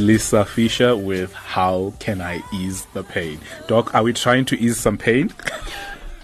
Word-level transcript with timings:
Lisa 0.00 0.44
Fisher 0.44 0.96
with 0.96 1.32
How 1.32 1.92
Can 2.00 2.20
I 2.20 2.42
Ease 2.52 2.86
the 2.94 3.04
Pain? 3.04 3.38
Doc, 3.68 3.94
are 3.94 4.02
we 4.02 4.12
trying 4.12 4.44
to 4.46 4.58
ease 4.58 4.78
some 4.78 4.98
pain? 4.98 5.32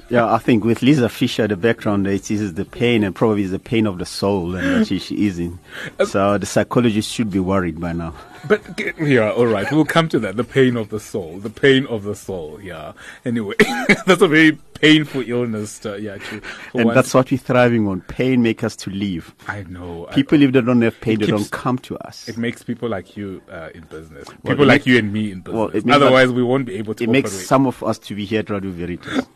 Yeah, 0.09 0.33
I 0.33 0.39
think 0.39 0.63
with 0.63 0.83
Lisa 0.83 1.09
Fisher, 1.09 1.49
the 1.49 1.57
background 1.57 2.07
it 2.07 2.31
is 2.31 2.55
the 2.55 2.65
pain 2.65 3.03
and 3.03 3.13
probably 3.13 3.43
is 3.43 3.51
the 3.51 3.59
pain 3.59 3.89
of 3.89 3.99
the 3.99 4.07
soul 4.07 4.55
and 4.55 4.65
that 4.65 4.87
she, 4.87 5.01
she 5.01 5.27
is 5.27 5.41
in. 5.41 5.59
Uh, 5.99 6.05
so 6.05 6.39
the 6.39 6.47
psychologist 6.47 7.11
should 7.13 7.29
be 7.29 7.41
worried 7.41 7.81
by 7.81 7.93
now. 7.93 8.15
But 8.47 8.63
yeah, 8.99 9.31
all 9.31 9.47
right, 9.47 9.71
we'll 9.73 9.85
come 9.85 10.09
to 10.11 10.19
that. 10.21 10.37
The 10.37 10.45
pain 10.45 10.77
of 10.77 10.91
the 10.91 11.01
soul, 11.01 11.39
the 11.39 11.51
pain 11.51 11.87
of 11.87 12.05
the 12.05 12.15
soul. 12.15 12.61
Yeah. 12.61 12.93
Anyway, 13.25 13.55
that's 14.07 14.23
a 14.23 14.29
very 14.29 14.53
painful 14.75 15.23
illness. 15.27 15.79
To, 15.81 16.01
yeah, 16.01 16.19
to, 16.19 16.43
and 16.75 16.91
that's 16.91 17.15
what 17.15 17.31
we're 17.31 17.39
thriving 17.39 17.89
on. 17.89 18.03
Pain 18.03 18.43
makes 18.43 18.65
us 18.65 18.77
to 18.77 18.91
leave. 18.91 19.35
I 19.49 19.63
know. 19.65 20.09
People, 20.13 20.41
I, 20.41 20.45
if 20.45 20.53
they 20.53 20.61
don't 20.61 20.83
have 20.83 21.01
pain, 21.01 21.19
they 21.19 21.27
don't 21.27 21.51
come 21.51 21.79
to 21.81 21.97
us. 21.99 22.29
It 22.29 22.37
makes 22.37 22.63
people 22.63 22.89
like 22.89 23.17
you 23.17 23.43
uh, 23.51 23.71
in 23.75 23.83
business. 23.85 24.29
Well, 24.29 24.55
people 24.55 24.67
like 24.67 24.81
makes, 24.81 24.87
you 24.87 24.99
and 24.99 25.13
me 25.13 25.33
in 25.33 25.41
business. 25.41 25.85
Well, 25.85 25.95
Otherwise, 25.95 26.33
we 26.33 26.43
won't 26.43 26.67
be 26.67 26.77
able 26.77 26.95
to. 26.95 27.05
It 27.05 27.09
operate. 27.09 27.25
makes 27.25 27.47
some 27.47 27.67
of 27.67 27.83
us 27.83 27.99
to 28.01 28.15
be 28.15 28.25
here 28.25 28.41
at 28.41 28.51
Radio 28.51 28.71
Veritas. 28.71 29.27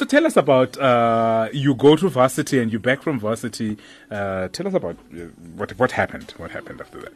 So 0.00 0.06
tell 0.06 0.24
us 0.24 0.38
about 0.38 0.78
uh, 0.78 1.50
you 1.52 1.74
go 1.74 1.94
to 1.94 2.08
varsity 2.08 2.58
and 2.58 2.72
you're 2.72 2.80
back 2.80 3.02
from 3.02 3.20
varsity. 3.20 3.76
Uh, 4.10 4.48
tell 4.48 4.66
us 4.66 4.72
about 4.72 4.96
uh, 5.12 5.24
what 5.56 5.78
what 5.78 5.92
happened. 5.92 6.32
What 6.38 6.52
happened 6.52 6.80
after 6.80 7.02
that? 7.02 7.12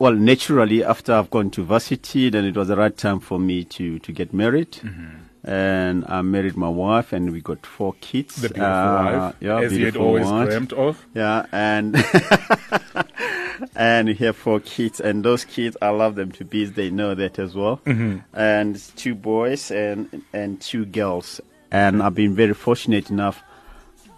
Well, 0.00 0.12
naturally, 0.12 0.82
after 0.82 1.12
I've 1.12 1.30
gone 1.30 1.52
to 1.52 1.62
varsity, 1.62 2.28
then 2.28 2.44
it 2.44 2.56
was 2.56 2.66
the 2.66 2.76
right 2.76 2.96
time 2.96 3.20
for 3.20 3.38
me 3.38 3.62
to 3.76 4.00
to 4.00 4.10
get 4.10 4.34
married. 4.34 4.72
Mm-hmm 4.72 5.18
and 5.44 6.04
I 6.06 6.22
married 6.22 6.56
my 6.56 6.68
wife, 6.68 7.12
and 7.12 7.32
we 7.32 7.40
got 7.40 7.66
four 7.66 7.94
kids. 8.00 8.36
The 8.36 8.48
beautiful 8.48 8.64
uh, 8.64 9.04
wife, 9.04 9.34
yeah, 9.40 9.60
as 9.60 9.76
you 9.76 9.86
had 9.86 9.96
always 9.96 10.26
wife. 10.26 10.48
dreamt 10.48 10.72
of. 10.72 11.04
Yeah, 11.14 11.46
and 11.50 11.96
and 13.76 14.08
we 14.08 14.14
have 14.14 14.36
four 14.36 14.60
kids, 14.60 15.00
and 15.00 15.24
those 15.24 15.44
kids, 15.44 15.76
I 15.82 15.88
love 15.88 16.14
them 16.14 16.30
to 16.32 16.44
bits. 16.44 16.72
They 16.72 16.90
know 16.90 17.14
that 17.16 17.40
as 17.40 17.54
well. 17.56 17.78
Mm-hmm. 17.78 18.18
And 18.38 18.80
two 18.96 19.14
boys 19.16 19.70
and 19.72 20.22
and 20.32 20.60
two 20.60 20.84
girls, 20.84 21.40
and 21.72 22.02
I've 22.02 22.14
been 22.14 22.34
very 22.34 22.54
fortunate 22.54 23.10
enough. 23.10 23.42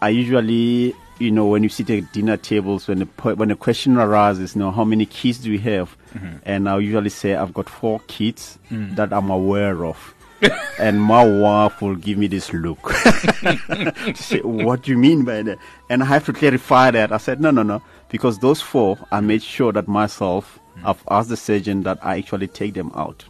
I 0.02 0.08
usually, 0.10 0.94
you 1.18 1.30
know, 1.30 1.46
when 1.46 1.62
you 1.62 1.68
sit 1.68 1.88
at 1.88 2.12
dinner 2.12 2.36
tables, 2.36 2.88
when 2.88 2.98
the 2.98 3.04
when 3.34 3.50
a 3.50 3.56
question 3.56 3.96
arises, 3.96 4.54
you 4.54 4.58
know, 4.58 4.72
how 4.72 4.84
many 4.84 5.06
kids 5.06 5.38
do 5.38 5.50
we 5.50 5.58
have? 5.58 5.96
Mm-hmm. 6.12 6.36
And 6.44 6.68
I 6.68 6.78
usually 6.78 7.10
say 7.10 7.36
I've 7.36 7.54
got 7.54 7.70
four 7.70 8.00
kids 8.08 8.58
mm. 8.70 8.94
that 8.96 9.12
I'm 9.12 9.30
aware 9.30 9.86
of. 9.86 10.14
and 10.78 11.00
my 11.00 11.24
wife 11.24 11.80
will 11.80 11.94
give 11.94 12.18
me 12.18 12.26
this 12.26 12.52
look. 12.52 12.92
say, 14.14 14.40
what 14.40 14.82
do 14.82 14.90
you 14.90 14.98
mean 14.98 15.24
by 15.24 15.42
that? 15.42 15.58
And 15.88 16.02
I 16.02 16.06
have 16.06 16.26
to 16.26 16.32
clarify 16.32 16.90
that. 16.90 17.12
I 17.12 17.18
said, 17.18 17.40
no, 17.40 17.50
no, 17.50 17.62
no. 17.62 17.82
Because 18.10 18.40
those 18.40 18.60
four, 18.60 18.98
I 19.10 19.20
made 19.20 19.42
sure 19.42 19.72
that 19.72 19.88
myself, 19.88 20.58
mm. 20.76 20.84
I've 20.84 21.02
asked 21.08 21.28
the 21.28 21.36
surgeon 21.36 21.84
that 21.84 21.98
I 22.04 22.18
actually 22.18 22.48
take 22.48 22.74
them 22.74 22.90
out. 22.94 23.24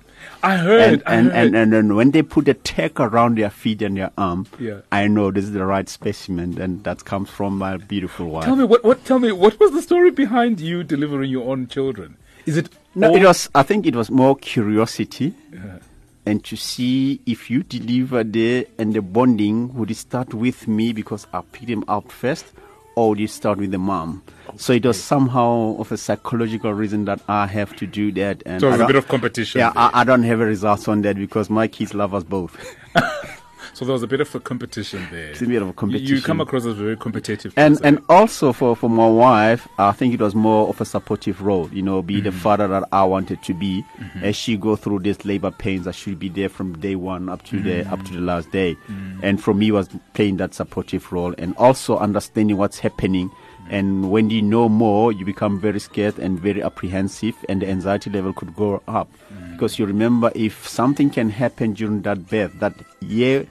I 0.44 0.56
heard. 0.56 0.80
And 0.80 1.02
I 1.06 1.14
and, 1.14 1.26
heard. 1.26 1.34
and, 1.46 1.56
and 1.56 1.72
then 1.72 1.94
when 1.96 2.10
they 2.10 2.22
put 2.22 2.46
a 2.48 2.54
tag 2.54 3.00
around 3.00 3.38
their 3.38 3.50
feet 3.50 3.80
and 3.82 3.96
their 3.96 4.10
arm, 4.18 4.46
yeah. 4.58 4.80
I 4.92 5.06
know 5.08 5.30
this 5.30 5.44
is 5.44 5.52
the 5.52 5.64
right 5.64 5.88
specimen, 5.88 6.60
and 6.60 6.84
that 6.84 7.04
comes 7.04 7.30
from 7.30 7.58
my 7.58 7.78
beautiful 7.78 8.26
wife. 8.26 8.44
Tell 8.44 8.56
me 8.56 8.64
what? 8.64 8.84
What? 8.84 9.04
Tell 9.04 9.18
me 9.18 9.32
what 9.32 9.58
was 9.58 9.72
the 9.72 9.82
story 9.82 10.10
behind 10.10 10.60
you 10.60 10.84
delivering 10.84 11.30
your 11.30 11.50
own 11.50 11.66
children? 11.68 12.16
Is 12.46 12.58
it? 12.58 12.68
No, 12.94 13.14
it 13.16 13.24
was. 13.24 13.48
I 13.54 13.62
think 13.62 13.86
it 13.86 13.96
was 13.96 14.10
more 14.10 14.36
curiosity. 14.36 15.34
Yeah. 15.52 15.78
And 16.26 16.42
to 16.44 16.56
see 16.56 17.20
if 17.26 17.50
you 17.50 17.62
deliver 17.62 18.24
there 18.24 18.64
and 18.78 18.94
the 18.94 19.02
bonding 19.02 19.74
would 19.74 19.90
it 19.90 19.96
start 19.96 20.32
with 20.32 20.66
me 20.66 20.92
because 20.92 21.26
I 21.34 21.42
picked 21.42 21.68
him 21.68 21.84
up 21.86 22.10
first, 22.10 22.46
or 22.94 23.16
you 23.16 23.26
start 23.26 23.58
with 23.58 23.70
the 23.70 23.78
mom? 23.78 24.22
So 24.56 24.72
it 24.72 24.86
was 24.86 25.02
somehow 25.02 25.76
of 25.78 25.90
a 25.90 25.96
psychological 25.96 26.72
reason 26.72 27.06
that 27.06 27.20
I 27.28 27.46
have 27.46 27.74
to 27.76 27.86
do 27.86 28.12
that. 28.12 28.42
And 28.46 28.60
so 28.60 28.70
it's 28.70 28.82
a 28.82 28.86
bit 28.86 28.96
of 28.96 29.08
competition. 29.08 29.58
Yeah, 29.58 29.72
I, 29.74 29.90
I, 30.00 30.04
don't 30.04 30.22
have 30.22 30.40
a 30.40 30.46
result 30.46 30.88
on 30.88 31.02
that 31.02 31.16
because 31.16 31.50
my 31.50 31.66
kids 31.66 31.94
love 31.94 32.14
us 32.14 32.22
both. 32.22 32.56
so 33.74 33.84
there 33.84 33.92
was 33.92 34.02
a 34.02 34.06
bit 34.06 34.20
of 34.20 34.34
a 34.34 34.40
competition 34.40 35.06
there. 35.10 35.30
It's 35.30 35.42
a 35.42 35.46
bit 35.46 35.60
of 35.60 35.68
a 35.68 35.72
competition. 35.72 36.16
You 36.16 36.22
come 36.22 36.40
across 36.40 36.64
as 36.64 36.76
very 36.76 36.96
competitive. 36.96 37.52
And 37.56 37.74
person. 37.74 37.96
and 37.96 38.04
also 38.08 38.52
for, 38.52 38.76
for 38.76 38.88
my 38.88 39.08
wife, 39.08 39.66
I 39.78 39.92
think 39.92 40.14
it 40.14 40.20
was 40.20 40.34
more 40.34 40.68
of 40.68 40.80
a 40.80 40.84
supportive 40.84 41.42
role. 41.42 41.68
You 41.72 41.82
know, 41.82 42.00
be 42.00 42.16
mm-hmm. 42.16 42.24
the 42.24 42.32
father 42.32 42.68
that 42.68 42.84
I 42.92 43.04
wanted 43.04 43.42
to 43.42 43.54
be. 43.54 43.84
Mm-hmm. 43.98 44.24
As 44.24 44.36
she 44.36 44.56
go 44.56 44.76
through 44.76 45.00
this 45.00 45.24
labor 45.24 45.50
pains, 45.50 45.86
I 45.86 45.90
should 45.90 46.18
be 46.18 46.28
there 46.28 46.48
from 46.48 46.78
day 46.78 46.94
one 46.94 47.28
up 47.28 47.42
to 47.44 47.56
mm-hmm. 47.56 47.68
the 47.68 47.92
up 47.92 48.04
to 48.04 48.12
the 48.12 48.20
last 48.20 48.50
day. 48.52 48.74
Mm-hmm. 48.74 49.20
And 49.24 49.42
for 49.42 49.52
me, 49.52 49.72
was 49.72 49.88
playing 50.14 50.36
that 50.38 50.54
supportive 50.54 51.12
role 51.12 51.34
and 51.36 51.56
also 51.56 51.98
understanding 51.98 52.56
what's 52.56 52.78
happening 52.78 53.30
and 53.70 54.10
when 54.10 54.30
you 54.30 54.42
know 54.42 54.68
more, 54.68 55.12
you 55.12 55.24
become 55.24 55.58
very 55.58 55.80
scared 55.80 56.18
and 56.18 56.38
very 56.38 56.62
apprehensive, 56.62 57.34
and 57.48 57.62
the 57.62 57.68
anxiety 57.68 58.10
level 58.10 58.32
could 58.32 58.54
go 58.54 58.82
up. 58.86 59.10
Mm. 59.32 59.52
Because 59.52 59.78
you 59.78 59.86
remember, 59.86 60.30
if 60.34 60.68
something 60.68 61.10
can 61.10 61.30
happen 61.30 61.72
during 61.72 62.02
that 62.02 62.28
birth, 62.28 62.58
that 62.60 62.74
year, 63.00 63.46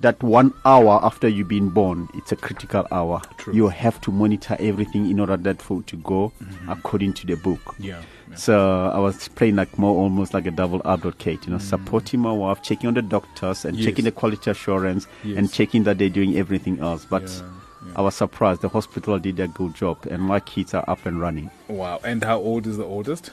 that 0.00 0.22
one 0.22 0.52
hour 0.64 0.98
after 1.02 1.28
you've 1.28 1.48
been 1.48 1.68
born, 1.68 2.08
it's 2.14 2.32
a 2.32 2.36
critical 2.36 2.86
hour. 2.90 3.20
True. 3.38 3.54
You 3.54 3.68
have 3.68 4.00
to 4.02 4.10
monitor 4.10 4.56
everything 4.58 5.10
in 5.10 5.20
order 5.20 5.36
that 5.36 5.60
for 5.60 5.82
to 5.82 5.96
go 5.96 6.32
mm-hmm. 6.42 6.70
according 6.70 7.12
to 7.14 7.26
the 7.26 7.36
book. 7.36 7.74
Yeah, 7.78 8.02
yeah. 8.28 8.34
So 8.36 8.90
I 8.92 8.98
was 8.98 9.28
playing 9.28 9.56
like 9.56 9.78
more, 9.78 9.94
almost 9.96 10.32
like 10.34 10.46
a 10.46 10.50
double 10.50 10.80
advocate, 10.84 11.44
you 11.44 11.52
know, 11.52 11.58
mm. 11.58 11.62
supporting 11.62 12.20
my 12.20 12.32
wife, 12.32 12.62
checking 12.62 12.88
on 12.88 12.94
the 12.94 13.02
doctors, 13.02 13.64
and 13.64 13.76
yes. 13.76 13.86
checking 13.86 14.04
the 14.04 14.12
quality 14.12 14.50
assurance, 14.50 15.06
yes. 15.22 15.36
and 15.36 15.52
checking 15.52 15.84
that 15.84 15.98
they're 15.98 16.08
doing 16.08 16.36
everything 16.36 16.80
else. 16.80 17.04
But 17.04 17.24
yeah 17.24 17.48
yeah. 17.86 17.92
I 17.96 18.02
was 18.02 18.14
surprised. 18.14 18.60
The 18.60 18.68
hospital 18.68 19.18
did 19.18 19.40
a 19.40 19.48
good 19.48 19.74
job, 19.74 20.06
and 20.10 20.22
my 20.22 20.40
kids 20.40 20.74
are 20.74 20.84
up 20.88 21.06
and 21.06 21.20
running. 21.20 21.50
Wow! 21.68 22.00
And 22.04 22.22
how 22.22 22.38
old 22.38 22.66
is 22.66 22.76
the 22.76 22.84
oldest? 22.84 23.30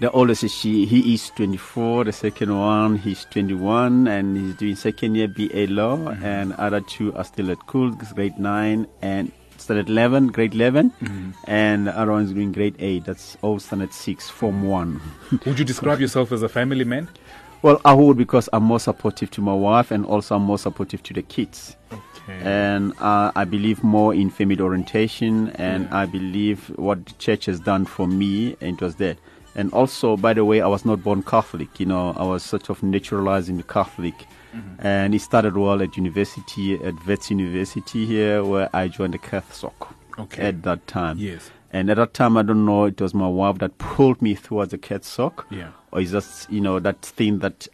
The 0.00 0.10
oldest 0.10 0.42
is 0.44 0.52
she. 0.52 0.86
He 0.86 1.14
is 1.14 1.30
24. 1.30 2.04
The 2.04 2.12
second 2.12 2.58
one, 2.58 2.96
he's 2.96 3.24
21, 3.26 4.08
and 4.08 4.36
he's 4.36 4.54
doing 4.56 4.76
second 4.76 5.14
year 5.14 5.28
BA 5.28 5.66
law. 5.72 5.96
Mm-hmm. 5.96 6.24
And 6.24 6.52
other 6.54 6.80
two 6.80 7.14
are 7.14 7.24
still 7.24 7.50
at 7.50 7.60
school, 7.60 7.90
grade 7.90 8.38
nine 8.38 8.86
and 9.02 9.30
standard 9.56 9.88
11, 9.88 10.28
grade 10.28 10.54
11, 10.54 10.90
mm-hmm. 10.90 11.30
and 11.44 11.86
the 11.86 11.98
other 11.98 12.12
one's 12.12 12.32
doing 12.32 12.52
grade 12.52 12.76
8. 12.78 13.04
That's 13.04 13.36
all 13.42 13.58
standard 13.58 13.92
6, 13.92 14.28
form 14.30 14.62
1. 14.64 15.00
Would 15.46 15.58
you 15.58 15.64
describe 15.64 16.00
yourself 16.00 16.32
as 16.32 16.42
a 16.42 16.48
family 16.48 16.84
man? 16.84 17.08
Well, 17.62 17.80
I 17.82 17.94
would 17.94 18.18
because 18.18 18.46
I'm 18.52 18.64
more 18.64 18.78
supportive 18.78 19.30
to 19.30 19.40
my 19.40 19.54
wife 19.54 19.90
and 19.90 20.04
also 20.04 20.36
I'm 20.36 20.42
more 20.42 20.58
supportive 20.58 21.02
to 21.04 21.14
the 21.14 21.22
kids. 21.22 21.76
Okay. 21.92 22.38
And 22.42 22.92
uh, 22.98 23.32
I 23.34 23.44
believe 23.44 23.82
more 23.82 24.12
in 24.14 24.28
family 24.28 24.60
orientation, 24.60 25.48
and 25.50 25.84
yeah. 25.84 26.00
I 26.00 26.06
believe 26.06 26.68
what 26.76 27.06
the 27.06 27.12
church 27.14 27.46
has 27.46 27.60
done 27.60 27.86
for 27.86 28.06
me, 28.06 28.56
it 28.60 28.82
was 28.82 28.96
that. 28.96 29.18
And 29.54 29.72
also, 29.72 30.16
by 30.16 30.34
the 30.34 30.44
way, 30.44 30.60
I 30.60 30.66
was 30.66 30.84
not 30.84 31.02
born 31.02 31.22
Catholic. 31.22 31.78
You 31.78 31.86
know, 31.86 32.12
I 32.16 32.24
was 32.24 32.42
sort 32.42 32.70
of 32.70 32.82
naturalizing 32.82 33.62
Catholic. 33.62 34.14
Mm-hmm. 34.54 34.86
And 34.86 35.14
it 35.14 35.20
started 35.20 35.56
well 35.56 35.82
at 35.82 35.96
university, 35.96 36.74
at 36.74 37.06
Wits 37.06 37.30
University 37.30 38.06
here, 38.06 38.44
where 38.44 38.68
I 38.72 38.88
joined 38.88 39.14
the 39.14 39.18
CATHSOC 39.18 39.72
okay. 40.18 40.42
at 40.42 40.62
that 40.62 40.86
time. 40.86 41.18
Yes. 41.18 41.50
And 41.72 41.90
at 41.90 41.96
that 41.96 42.14
time, 42.14 42.36
I 42.36 42.42
don't 42.42 42.64
know, 42.64 42.84
it 42.84 43.00
was 43.00 43.14
my 43.14 43.26
wife 43.26 43.58
that 43.58 43.78
pulled 43.78 44.22
me 44.22 44.36
towards 44.36 44.70
the 44.70 44.78
CATHSOC. 44.78 45.44
Yeah 45.50 45.70
or 45.94 46.00
is 46.00 46.10
just 46.10 46.50
you 46.50 46.60
know 46.60 46.78
that 46.80 47.00
thing 47.00 47.38
that 47.38 47.66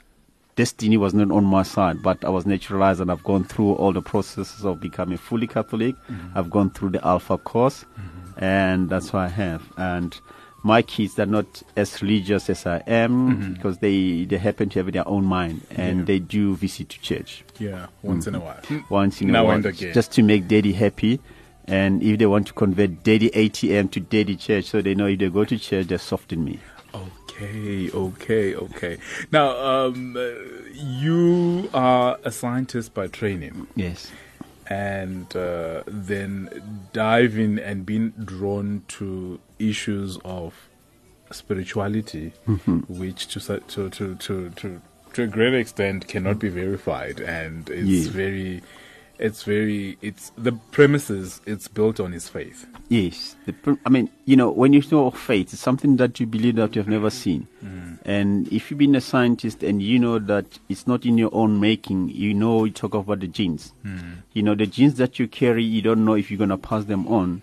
destiny 0.54 0.98
was 0.98 1.14
not 1.14 1.30
on 1.30 1.44
my 1.44 1.62
side, 1.62 2.02
but 2.02 2.22
I 2.22 2.28
was 2.28 2.44
naturalized 2.44 3.00
and 3.00 3.10
I've 3.10 3.24
gone 3.24 3.44
through 3.44 3.72
all 3.74 3.92
the 3.92 4.02
processes 4.02 4.64
of 4.64 4.78
becoming 4.78 5.16
fully 5.16 5.46
Catholic. 5.46 5.94
Mm-hmm. 5.94 6.38
I've 6.38 6.50
gone 6.50 6.70
through 6.70 6.90
the 6.90 7.06
Alpha 7.06 7.38
course, 7.38 7.86
mm-hmm. 7.98 8.44
and 8.44 8.90
that's 8.90 9.12
what 9.12 9.20
I 9.20 9.28
have. 9.28 9.62
And 9.78 10.20
my 10.62 10.82
kids 10.82 11.18
are 11.18 11.26
not 11.26 11.62
as 11.76 12.02
religious 12.02 12.50
as 12.50 12.66
I 12.66 12.82
am 12.86 13.36
mm-hmm. 13.36 13.52
because 13.54 13.78
they, 13.78 14.24
they 14.24 14.36
happen 14.36 14.68
to 14.70 14.82
have 14.82 14.92
their 14.92 15.08
own 15.08 15.24
mind 15.24 15.62
and 15.70 16.00
yeah. 16.00 16.04
they 16.04 16.18
do 16.18 16.54
visit 16.56 16.90
to 16.90 17.00
church. 17.00 17.44
Yeah, 17.58 17.86
once 18.02 18.26
in 18.26 18.34
a 18.34 18.40
while. 18.40 18.60
Once 18.88 19.20
in 19.20 19.28
now 19.28 19.42
a 19.42 19.44
while. 19.46 19.56
And 19.56 19.66
again. 19.66 19.94
Just 19.94 20.12
to 20.12 20.22
make 20.22 20.48
daddy 20.48 20.72
happy. 20.72 21.20
And 21.66 22.02
if 22.02 22.18
they 22.18 22.26
want 22.26 22.48
to 22.48 22.52
convert 22.52 23.04
daddy 23.04 23.30
ATM 23.30 23.90
to 23.92 24.00
daddy 24.00 24.36
church, 24.36 24.66
so 24.66 24.82
they 24.82 24.94
know 24.94 25.06
if 25.06 25.18
they 25.18 25.28
go 25.28 25.44
to 25.44 25.58
church, 25.58 25.86
they 25.86 25.98
soften 25.98 26.44
me. 26.44 26.58
Okay, 26.92 27.90
okay, 27.90 28.54
okay. 28.54 28.98
Now, 29.30 29.56
um, 29.56 30.16
you 30.74 31.70
are 31.72 32.18
a 32.24 32.32
scientist 32.32 32.92
by 32.92 33.06
training. 33.06 33.68
Yes. 33.76 34.10
And 34.70 35.34
uh, 35.36 35.82
then 35.86 36.62
diving 36.92 37.58
and 37.58 37.84
being 37.84 38.10
drawn 38.10 38.84
to 38.88 39.40
issues 39.58 40.16
of 40.24 40.54
spirituality, 41.32 42.32
mm-hmm. 42.46 42.78
which 42.98 43.26
to, 43.28 43.40
to, 43.40 43.90
to, 43.90 44.14
to, 44.14 44.50
to, 44.50 44.80
to 45.14 45.22
a 45.22 45.26
great 45.26 45.54
extent 45.54 46.06
cannot 46.06 46.38
be 46.38 46.48
verified 46.48 47.20
and 47.20 47.68
it's 47.68 47.88
yes. 47.88 48.06
very 48.06 48.62
it's 49.20 49.42
very 49.42 49.98
it's 50.00 50.32
the 50.36 50.52
premises 50.72 51.40
it's 51.46 51.68
built 51.68 52.00
on 52.00 52.12
his 52.12 52.28
faith. 52.28 52.66
Yes. 52.88 53.36
The, 53.46 53.78
i 53.86 53.88
mean 53.88 54.10
you 54.24 54.36
know 54.36 54.50
when 54.50 54.72
you 54.72 54.82
know 54.90 55.06
of 55.06 55.16
faith 55.16 55.52
it's 55.52 55.62
something 55.62 55.96
that 55.96 56.18
you 56.18 56.26
believe 56.26 56.56
that 56.56 56.74
you've 56.74 56.88
never 56.88 57.10
seen. 57.10 57.46
Mm. 57.64 57.98
and 58.04 58.48
if 58.52 58.70
you've 58.70 58.78
been 58.78 58.94
a 58.94 59.00
scientist 59.00 59.62
and 59.62 59.82
you 59.82 59.98
know 59.98 60.18
that 60.18 60.58
it's 60.68 60.86
not 60.86 61.04
in 61.04 61.18
your 61.18 61.30
own 61.32 61.60
making 61.60 62.08
you 62.08 62.32
know 62.34 62.64
you 62.64 62.72
talk 62.72 62.94
about 62.94 63.20
the 63.20 63.28
genes. 63.28 63.72
Mm. 63.84 64.22
you 64.32 64.42
know 64.42 64.54
the 64.54 64.66
genes 64.66 64.94
that 64.94 65.18
you 65.18 65.28
carry 65.28 65.62
you 65.62 65.82
don't 65.82 66.04
know 66.04 66.14
if 66.14 66.30
you're 66.30 66.38
going 66.38 66.50
to 66.50 66.58
pass 66.58 66.84
them 66.84 67.06
on. 67.06 67.42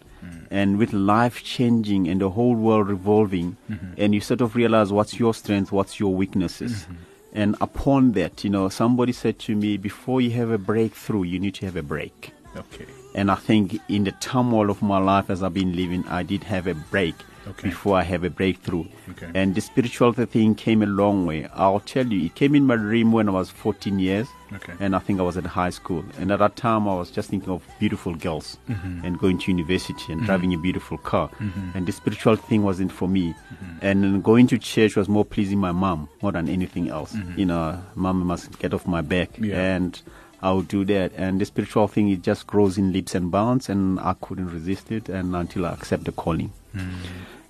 And 0.50 0.78
with 0.78 0.94
life 0.94 1.44
changing 1.44 2.08
and 2.08 2.22
the 2.22 2.30
whole 2.30 2.56
world 2.56 2.88
revolving, 2.88 3.58
and 3.98 4.14
you 4.14 4.22
sort 4.22 4.40
of 4.42 4.56
realize 4.56 4.92
what's 4.94 5.20
your 5.20 5.34
strength, 5.34 5.72
what's 5.74 6.00
your 6.00 6.14
weaknesses. 6.14 6.86
And 7.34 7.56
upon 7.62 8.14
that, 8.14 8.44
you 8.44 8.50
know, 8.50 8.70
somebody 8.70 9.12
said 9.12 9.38
to 9.40 9.56
me, 9.56 9.78
before 9.78 10.22
you 10.22 10.32
have 10.32 10.50
a 10.50 10.58
breakthrough, 10.58 11.24
you 11.24 11.40
need 11.40 11.56
to 11.56 11.66
have 11.66 11.76
a 11.76 11.84
break. 11.84 12.32
Okay. 12.56 12.86
And 13.14 13.30
I 13.30 13.36
think 13.36 13.80
in 13.90 14.04
the 14.04 14.12
turmoil 14.14 14.70
of 14.70 14.82
my 14.82 14.98
life 14.98 15.30
as 15.30 15.44
I've 15.44 15.54
been 15.54 15.76
living, 15.76 16.08
I 16.08 16.24
did 16.24 16.44
have 16.44 16.68
a 16.68 16.74
break 16.74 17.16
Okay. 17.50 17.70
before 17.70 17.98
I 17.98 18.04
have 18.04 18.24
a 18.24 18.30
breakthrough. 18.30 18.86
Okay. 19.12 19.30
And 19.34 19.56
the 19.56 19.62
spiritual 19.62 20.12
thing 20.14 20.56
came 20.56 20.82
a 20.82 20.86
long 20.86 21.26
way. 21.26 21.48
I'll 21.54 21.80
tell 21.80 22.06
you, 22.06 22.26
it 22.26 22.36
came 22.36 22.56
in 22.56 22.66
my 22.66 22.76
dream 22.76 23.12
when 23.12 23.30
I 23.30 23.32
was 23.32 23.50
14 23.50 24.00
years. 24.00 24.28
Okay. 24.54 24.74
And 24.80 24.96
I 24.96 25.00
think 25.00 25.20
I 25.20 25.24
was 25.24 25.36
at 25.38 25.46
high 25.46 25.70
school. 25.72 26.06
And 26.20 26.32
at 26.32 26.40
that 26.40 26.56
time, 26.56 26.88
I 26.88 26.96
was 26.96 27.12
just 27.12 27.30
thinking 27.30 27.50
of 27.50 27.64
beautiful 27.80 28.16
girls 28.16 28.58
Mm-hmm. 28.70 29.06
and 29.06 29.20
going 29.20 29.38
to 29.40 29.52
university 29.52 30.14
and 30.14 30.24
driving 30.26 30.54
a 30.54 30.58
beautiful 30.58 30.98
car. 30.98 31.30
And 31.74 31.86
the 31.86 31.92
spiritual 31.92 32.36
thing 32.36 32.64
wasn't 32.64 32.92
for 32.92 33.08
me. 33.10 33.34
Mm-hmm. 33.34 33.86
And 33.86 34.24
going 34.24 34.48
to 34.48 34.58
church 34.58 34.96
was 34.96 35.08
more 35.10 35.26
pleasing 35.26 35.60
my 35.60 35.72
mom 35.72 36.08
more 36.22 36.32
than 36.32 36.48
anything 36.50 36.90
else. 36.90 37.16
You 37.36 37.46
know, 37.46 37.82
mom 37.96 38.26
must 38.26 38.58
get 38.60 38.74
off 38.74 38.88
my 38.88 39.02
back. 39.02 39.34
Mm-hmm. 39.34 39.44
Yeah. 39.46 39.76
And 39.76 40.02
I 40.42 40.52
would 40.54 40.68
do 40.68 40.86
that. 40.86 41.12
And 41.18 41.42
the 41.42 41.46
spiritual 41.46 41.88
thing, 41.88 42.10
it 42.10 42.22
just 42.22 42.48
grows 42.48 42.78
in 42.78 42.94
leaps 42.94 43.16
and 43.16 43.30
bounds. 43.32 43.68
And 43.70 44.00
I 44.00 44.14
couldn't 44.22 44.50
resist 44.50 44.92
it 44.92 45.10
and 45.10 45.36
until 45.36 45.66
I 45.66 45.72
accept 45.74 46.04
the 46.06 46.12
calling. 46.14 46.52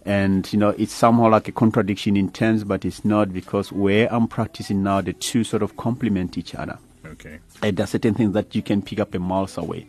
And, 0.07 0.51
you 0.53 0.57
know, 0.57 0.69
it's 0.69 0.93
somehow 0.93 1.29
like 1.29 1.49
a 1.49 1.51
contradiction 1.51 2.15
in 2.15 2.31
terms, 2.31 2.63
but 2.63 2.85
it's 2.85 3.03
not 3.03 3.33
because 3.33 3.73
where 3.73 4.07
I'm 4.11 4.29
practicing 4.29 4.81
now, 4.81 5.01
the 5.01 5.11
two 5.11 5.43
sort 5.43 5.61
of 5.61 5.75
complement 5.75 6.37
each 6.37 6.55
other. 6.55 6.79
Okay. 7.05 7.39
And 7.61 7.75
there 7.75 7.83
are 7.83 7.87
certain 7.87 8.13
things 8.13 8.33
that 8.33 8.55
you 8.55 8.61
can 8.61 8.81
pick 8.81 9.01
up 9.01 9.13
a 9.13 9.19
miles 9.19 9.57
away. 9.57 9.85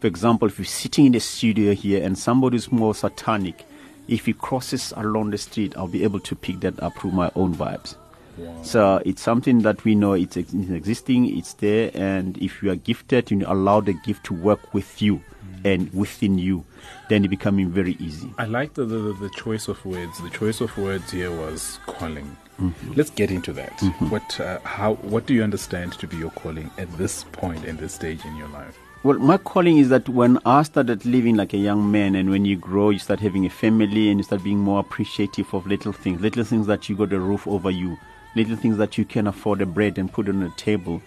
For 0.00 0.08
example, 0.08 0.48
if 0.48 0.58
you're 0.58 0.66
sitting 0.66 1.06
in 1.06 1.12
the 1.12 1.20
studio 1.20 1.72
here 1.72 2.04
and 2.04 2.18
somebody's 2.18 2.70
more 2.70 2.94
satanic, 2.94 3.64
if 4.08 4.26
he 4.26 4.34
crosses 4.34 4.92
along 4.94 5.30
the 5.30 5.38
street, 5.38 5.74
I'll 5.74 5.88
be 5.88 6.04
able 6.04 6.20
to 6.20 6.34
pick 6.34 6.60
that 6.60 6.78
up 6.82 6.98
through 6.98 7.12
my 7.12 7.30
own 7.34 7.54
vibes. 7.54 7.96
Wow. 8.36 8.62
So 8.62 9.02
it's 9.06 9.22
something 9.22 9.60
that 9.60 9.84
we 9.84 9.94
know 9.94 10.12
it's, 10.12 10.36
ex- 10.36 10.52
it's 10.52 10.70
existing, 10.70 11.34
it's 11.38 11.54
there, 11.54 11.90
and 11.94 12.36
if 12.38 12.62
you 12.62 12.70
are 12.72 12.76
gifted, 12.76 13.30
you 13.30 13.44
allow 13.46 13.80
the 13.80 13.94
gift 13.94 14.24
to 14.24 14.34
work 14.34 14.74
with 14.74 15.00
you 15.00 15.22
mm. 15.62 15.64
and 15.64 15.94
within 15.94 16.36
you, 16.36 16.64
then 17.12 17.24
it 17.24 17.28
becoming 17.28 17.70
very 17.70 17.96
easy. 18.00 18.32
I 18.38 18.46
like 18.46 18.74
the, 18.74 18.84
the 18.86 19.12
the 19.24 19.30
choice 19.30 19.68
of 19.68 19.84
words. 19.84 20.20
The 20.22 20.30
choice 20.30 20.60
of 20.62 20.76
words 20.78 21.10
here 21.12 21.30
was 21.30 21.78
calling. 21.86 22.36
Mm-hmm. 22.58 22.92
Let's 22.94 23.10
get 23.10 23.30
into 23.30 23.52
that. 23.52 23.80
What 24.08 24.40
uh, 24.40 24.60
how 24.60 24.94
what 24.94 25.26
do 25.26 25.34
you 25.34 25.42
understand 25.42 25.92
to 25.92 26.06
be 26.06 26.16
your 26.16 26.30
calling 26.30 26.70
at 26.78 26.90
this 26.96 27.24
point 27.24 27.64
in 27.64 27.76
this 27.76 27.92
stage 27.92 28.24
in 28.24 28.36
your 28.36 28.48
life? 28.48 28.78
Well, 29.04 29.18
my 29.18 29.36
calling 29.36 29.78
is 29.78 29.88
that 29.88 30.08
when 30.08 30.38
I 30.46 30.62
started 30.62 31.04
living 31.04 31.36
like 31.36 31.52
a 31.54 31.58
young 31.58 31.90
man, 31.90 32.14
and 32.14 32.30
when 32.30 32.44
you 32.44 32.56
grow, 32.56 32.90
you 32.90 33.00
start 33.00 33.20
having 33.20 33.44
a 33.44 33.50
family, 33.50 34.08
and 34.10 34.20
you 34.20 34.24
start 34.24 34.44
being 34.44 34.58
more 34.58 34.80
appreciative 34.80 35.52
of 35.52 35.66
little 35.66 35.92
things, 35.92 36.20
little 36.20 36.44
things 36.44 36.66
that 36.68 36.88
you 36.88 36.96
got 36.96 37.12
a 37.12 37.18
roof 37.18 37.46
over 37.46 37.70
you, 37.70 37.98
little 38.36 38.56
things 38.56 38.76
that 38.76 38.96
you 38.96 39.04
can 39.04 39.26
afford 39.26 39.60
a 39.60 39.66
bread 39.66 39.98
and 39.98 40.12
put 40.12 40.28
on 40.28 40.40
the 40.40 40.50
table, 40.50 41.02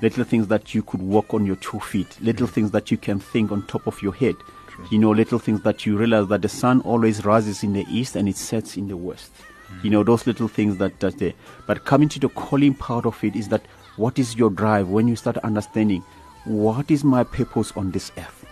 little 0.00 0.24
things 0.24 0.46
that 0.46 0.74
you 0.74 0.82
could 0.82 1.02
walk 1.02 1.34
on 1.34 1.44
your 1.44 1.56
two 1.56 1.80
feet, 1.80 2.16
little 2.20 2.46
things 2.46 2.70
that 2.70 2.90
you 2.90 2.96
can 2.96 3.18
think 3.18 3.50
on 3.52 3.66
top 3.66 3.86
of 3.86 4.00
your 4.00 4.14
head. 4.14 4.36
You 4.90 4.98
know, 4.98 5.10
little 5.10 5.38
things 5.38 5.60
that 5.62 5.86
you 5.86 5.96
realize 5.96 6.28
that 6.28 6.42
the 6.42 6.48
sun 6.48 6.80
always 6.82 7.24
rises 7.24 7.62
in 7.62 7.72
the 7.72 7.86
east 7.90 8.16
and 8.16 8.28
it 8.28 8.36
sets 8.36 8.76
in 8.76 8.88
the 8.88 8.96
west. 8.96 9.30
You 9.82 9.90
know, 9.90 10.02
those 10.02 10.26
little 10.26 10.48
things 10.48 10.78
that 10.78 10.98
that's 11.00 11.14
there. 11.16 11.32
But 11.66 11.84
coming 11.84 12.08
to 12.10 12.18
the 12.18 12.28
calling 12.28 12.74
part 12.74 13.06
of 13.06 13.22
it 13.22 13.36
is 13.36 13.48
that 13.48 13.62
what 13.96 14.18
is 14.18 14.36
your 14.36 14.50
drive 14.50 14.88
when 14.88 15.08
you 15.08 15.16
start 15.16 15.36
understanding 15.38 16.02
what 16.44 16.90
is 16.90 17.04
my 17.04 17.22
purpose 17.22 17.72
on 17.76 17.90
this 17.90 18.10
earth? 18.16 18.44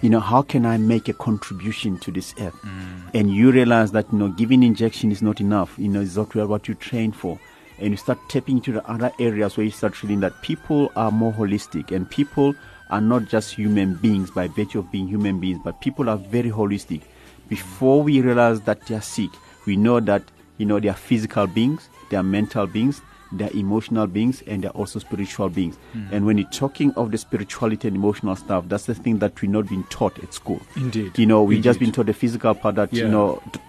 You 0.00 0.10
know, 0.10 0.20
how 0.20 0.42
can 0.42 0.66
I 0.66 0.78
make 0.78 1.08
a 1.08 1.12
contribution 1.12 1.98
to 2.00 2.10
this 2.10 2.34
earth? 2.40 2.56
Mm. 2.62 3.14
And 3.14 3.30
you 3.30 3.52
realize 3.52 3.92
that, 3.92 4.12
you 4.12 4.18
know, 4.18 4.28
giving 4.28 4.62
injection 4.62 5.12
is 5.12 5.22
not 5.22 5.40
enough. 5.40 5.78
You 5.78 5.88
know, 5.88 6.00
it's 6.00 6.16
not 6.16 6.34
what 6.34 6.66
you 6.66 6.74
train 6.74 7.12
for. 7.12 7.38
And 7.78 7.90
you 7.90 7.96
start 7.96 8.18
tapping 8.28 8.56
into 8.56 8.72
the 8.72 8.88
other 8.88 9.12
areas 9.20 9.56
where 9.56 9.64
you 9.64 9.70
start 9.70 9.94
feeling 9.94 10.20
that 10.20 10.42
people 10.42 10.90
are 10.96 11.12
more 11.12 11.32
holistic 11.32 11.92
and 11.92 12.10
people 12.10 12.54
are 12.92 13.00
not 13.00 13.24
just 13.26 13.54
human 13.54 13.94
beings 13.96 14.30
by 14.30 14.46
virtue 14.48 14.78
of 14.78 14.90
being 14.92 15.08
human 15.08 15.40
beings, 15.40 15.58
but 15.64 15.80
people 15.80 16.08
are 16.08 16.18
very 16.18 16.50
holistic. 16.50 17.00
Before 17.48 18.02
we 18.02 18.20
realize 18.20 18.60
that 18.62 18.86
they 18.86 18.94
are 18.94 19.00
sick, 19.02 19.30
we 19.66 19.76
know 19.76 19.98
that, 20.00 20.22
you 20.58 20.66
know, 20.66 20.78
they 20.78 20.88
are 20.88 20.94
physical 20.94 21.46
beings, 21.46 21.88
they 22.10 22.16
are 22.16 22.22
mental 22.22 22.66
beings, 22.66 23.00
they're 23.32 23.50
emotional 23.54 24.06
beings 24.06 24.42
and 24.46 24.62
they're 24.62 24.70
also 24.72 24.98
spiritual 24.98 25.48
beings. 25.48 25.76
And 26.10 26.26
when 26.26 26.36
you're 26.36 26.50
talking 26.50 26.92
of 26.94 27.10
the 27.10 27.18
spirituality 27.18 27.88
and 27.88 27.96
emotional 27.96 28.36
stuff, 28.36 28.66
that's 28.68 28.84
the 28.84 28.94
thing 28.94 29.18
that 29.20 29.40
we're 29.40 29.50
not 29.50 29.68
being 29.68 29.84
taught 29.84 30.18
at 30.22 30.34
school. 30.34 30.60
Indeed. 30.76 31.18
You 31.18 31.24
know, 31.26 31.42
we 31.42 31.56
just 31.60 31.78
Indeed. 31.78 31.86
been 31.86 31.92
taught 31.94 32.06
the 32.06 32.12
physical 32.14 32.54
part 32.54 32.74
that, 32.76 32.92
Yeah. 32.92 33.04
you 33.04 33.10
know, 33.10 33.42
t- 33.52 33.60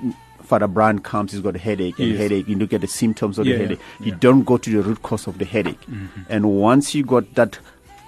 Father 0.44 0.68
Brian 0.68 1.00
comes, 1.00 1.32
he's 1.32 1.40
got 1.40 1.56
a 1.56 1.60
headache, 1.60 1.98
and 1.98 2.10
Yes. 2.10 2.18
headache, 2.20 2.48
you 2.50 2.58
look 2.58 2.74
at 2.74 2.82
the 2.82 2.88
symptoms 2.88 3.40
of 3.40 3.46
Yeah, 3.48 3.56
the 3.56 3.62
headache. 3.64 3.80
You 4.02 4.06
yeah. 4.08 4.12
Mm-hmm. 4.12 4.20
don't 4.20 4.44
go 4.44 4.58
to 4.58 4.70
the 4.70 4.82
root 4.82 5.02
cause 5.02 5.26
of 5.28 5.38
the 5.38 5.46
headache. 5.46 5.80
And 6.30 6.44
once 6.60 6.94
you 6.94 7.06
got 7.06 7.34
that 7.36 7.58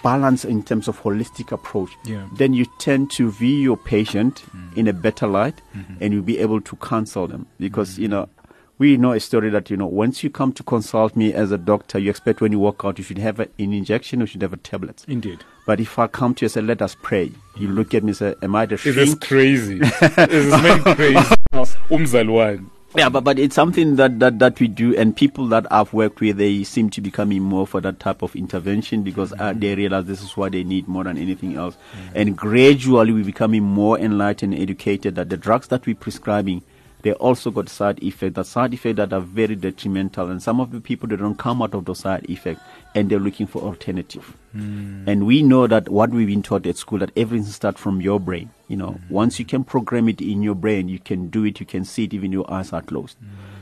balance 0.09 0.45
in 0.53 0.61
terms 0.69 0.87
of 0.87 1.01
holistic 1.01 1.51
approach, 1.51 1.91
Yeah. 2.05 2.17
Mm. 2.29 2.37
then 2.37 2.53
you 2.53 2.65
tend 2.77 3.09
to 3.17 3.31
view 3.31 3.57
your 3.69 3.77
patient 3.77 4.43
in 4.75 4.87
a 4.87 4.93
better 4.93 5.27
light 5.27 5.57
Mm-hmm. 5.75 5.93
and 6.01 6.13
you'll 6.13 6.29
be 6.35 6.37
able 6.45 6.61
to 6.61 6.75
counsel 6.77 7.27
them. 7.27 7.45
Because, 7.59 7.97
you 8.03 8.07
know, 8.07 8.29
we 8.77 8.97
know 8.97 9.13
a 9.13 9.19
story 9.19 9.49
that, 9.51 9.69
you 9.71 9.77
know, 9.77 9.87
once 10.03 10.23
you 10.23 10.29
come 10.29 10.51
to 10.53 10.63
consult 10.63 11.15
me 11.15 11.33
as 11.33 11.51
a 11.51 11.57
doctor, 11.57 11.97
you 11.97 12.09
expect 12.09 12.41
when 12.41 12.51
you 12.51 12.59
walk 12.59 12.83
out, 12.85 12.97
you 12.99 13.03
should 13.03 13.17
have 13.27 13.39
an 13.39 13.49
injection, 13.57 14.19
you 14.19 14.25
should 14.27 14.41
have 14.41 14.53
a 14.53 14.57
tablet. 14.71 15.05
Indeed. 15.07 15.43
But 15.65 15.79
if 15.79 15.97
I 15.97 16.07
come 16.07 16.35
to 16.35 16.41
you 16.43 16.47
and 16.47 16.51
say, 16.51 16.61
let 16.61 16.81
us 16.81 16.95
pray, 17.01 17.31
you 17.57 17.67
look 17.69 17.93
at 17.95 18.03
me 18.03 18.09
and 18.09 18.17
say, 18.17 18.35
am 18.43 18.53
I 18.55 18.65
the 18.67 18.75
Is 18.75 18.95
this 18.95 19.15
crazy? 19.15 19.79
it 19.81 20.29
is 20.41 20.51
made 20.61 20.81
crazy? 20.95 21.35
Umzalwan. 21.89 22.69
Yeah, 22.97 23.09
but, 23.09 23.25
but 23.25 23.37
it's 23.37 23.55
something 23.55 23.97
that, 23.97 24.19
that, 24.19 24.39
that 24.39 24.57
we 24.57 24.69
do, 24.69 24.95
and 24.95 25.13
people 25.13 25.47
that 25.47 25.69
I've 25.69 25.91
worked 25.91 26.21
with, 26.21 26.37
they 26.37 26.63
seem 26.63 26.89
to 26.91 27.01
be 27.01 27.09
becoming 27.09 27.41
more 27.41 27.67
for 27.67 27.81
that 27.81 27.99
type 27.99 28.21
of 28.21 28.33
intervention 28.37 29.03
because 29.03 29.33
uh, 29.37 29.53
they 29.53 29.75
realize 29.75 30.05
this 30.05 30.21
is 30.23 30.37
what 30.37 30.53
they 30.53 30.63
need 30.63 30.87
more 30.87 31.03
than 31.03 31.17
anything 31.17 31.57
else. 31.57 31.75
And 32.13 32.37
gradually, 32.37 33.11
we're 33.11 33.25
becoming 33.25 33.63
more 33.63 33.99
enlightened 33.99 34.53
and 34.53 34.61
educated 34.61 35.15
that 35.15 35.29
the 35.29 35.35
drugs 35.35 35.67
that 35.67 35.85
we're 35.85 35.95
prescribing, 35.95 36.63
they 37.01 37.11
also 37.13 37.51
got 37.51 37.67
side 37.67 38.01
effects, 38.01 38.35
the 38.35 38.43
side 38.43 38.73
effects 38.73 38.95
that 38.95 39.11
are 39.11 39.19
very 39.19 39.55
detrimental. 39.55 40.29
And 40.29 40.41
some 40.41 40.61
of 40.61 40.71
the 40.71 40.79
people, 40.79 41.09
they 41.09 41.17
don't 41.17 41.37
come 41.37 41.61
out 41.61 41.73
of 41.73 41.83
those 41.83 41.99
side 41.99 42.25
effects, 42.29 42.61
and 42.95 43.09
they're 43.09 43.19
looking 43.19 43.45
for 43.45 43.61
alternative. 43.61 44.35
And 44.53 45.25
we 45.25 45.43
know 45.43 45.67
that 45.67 45.89
what 45.89 46.11
we've 46.11 46.27
been 46.27 46.41
taught 46.41 46.65
at 46.65 46.77
school, 46.77 46.99
that 46.99 47.11
everything 47.17 47.45
starts 47.45 47.79
from 47.79 47.99
your 47.99 48.21
brain. 48.21 48.49
You 48.69 48.77
know, 48.77 48.97
once 49.09 49.37
you 49.37 49.43
can 49.43 49.65
program 49.65 50.07
it 50.07 50.21
in 50.21 50.41
your 50.41 50.55
brain, 50.55 50.87
you 50.87 50.97
can 50.97 51.27
do 51.27 51.43
it, 51.43 51.59
you 51.59 51.65
can 51.65 51.83
see 51.83 52.05
it 52.05 52.13
even 52.13 52.31
your 52.31 52.49
eyes 52.51 52.71
are 52.71 52.81
closed. 52.81 53.17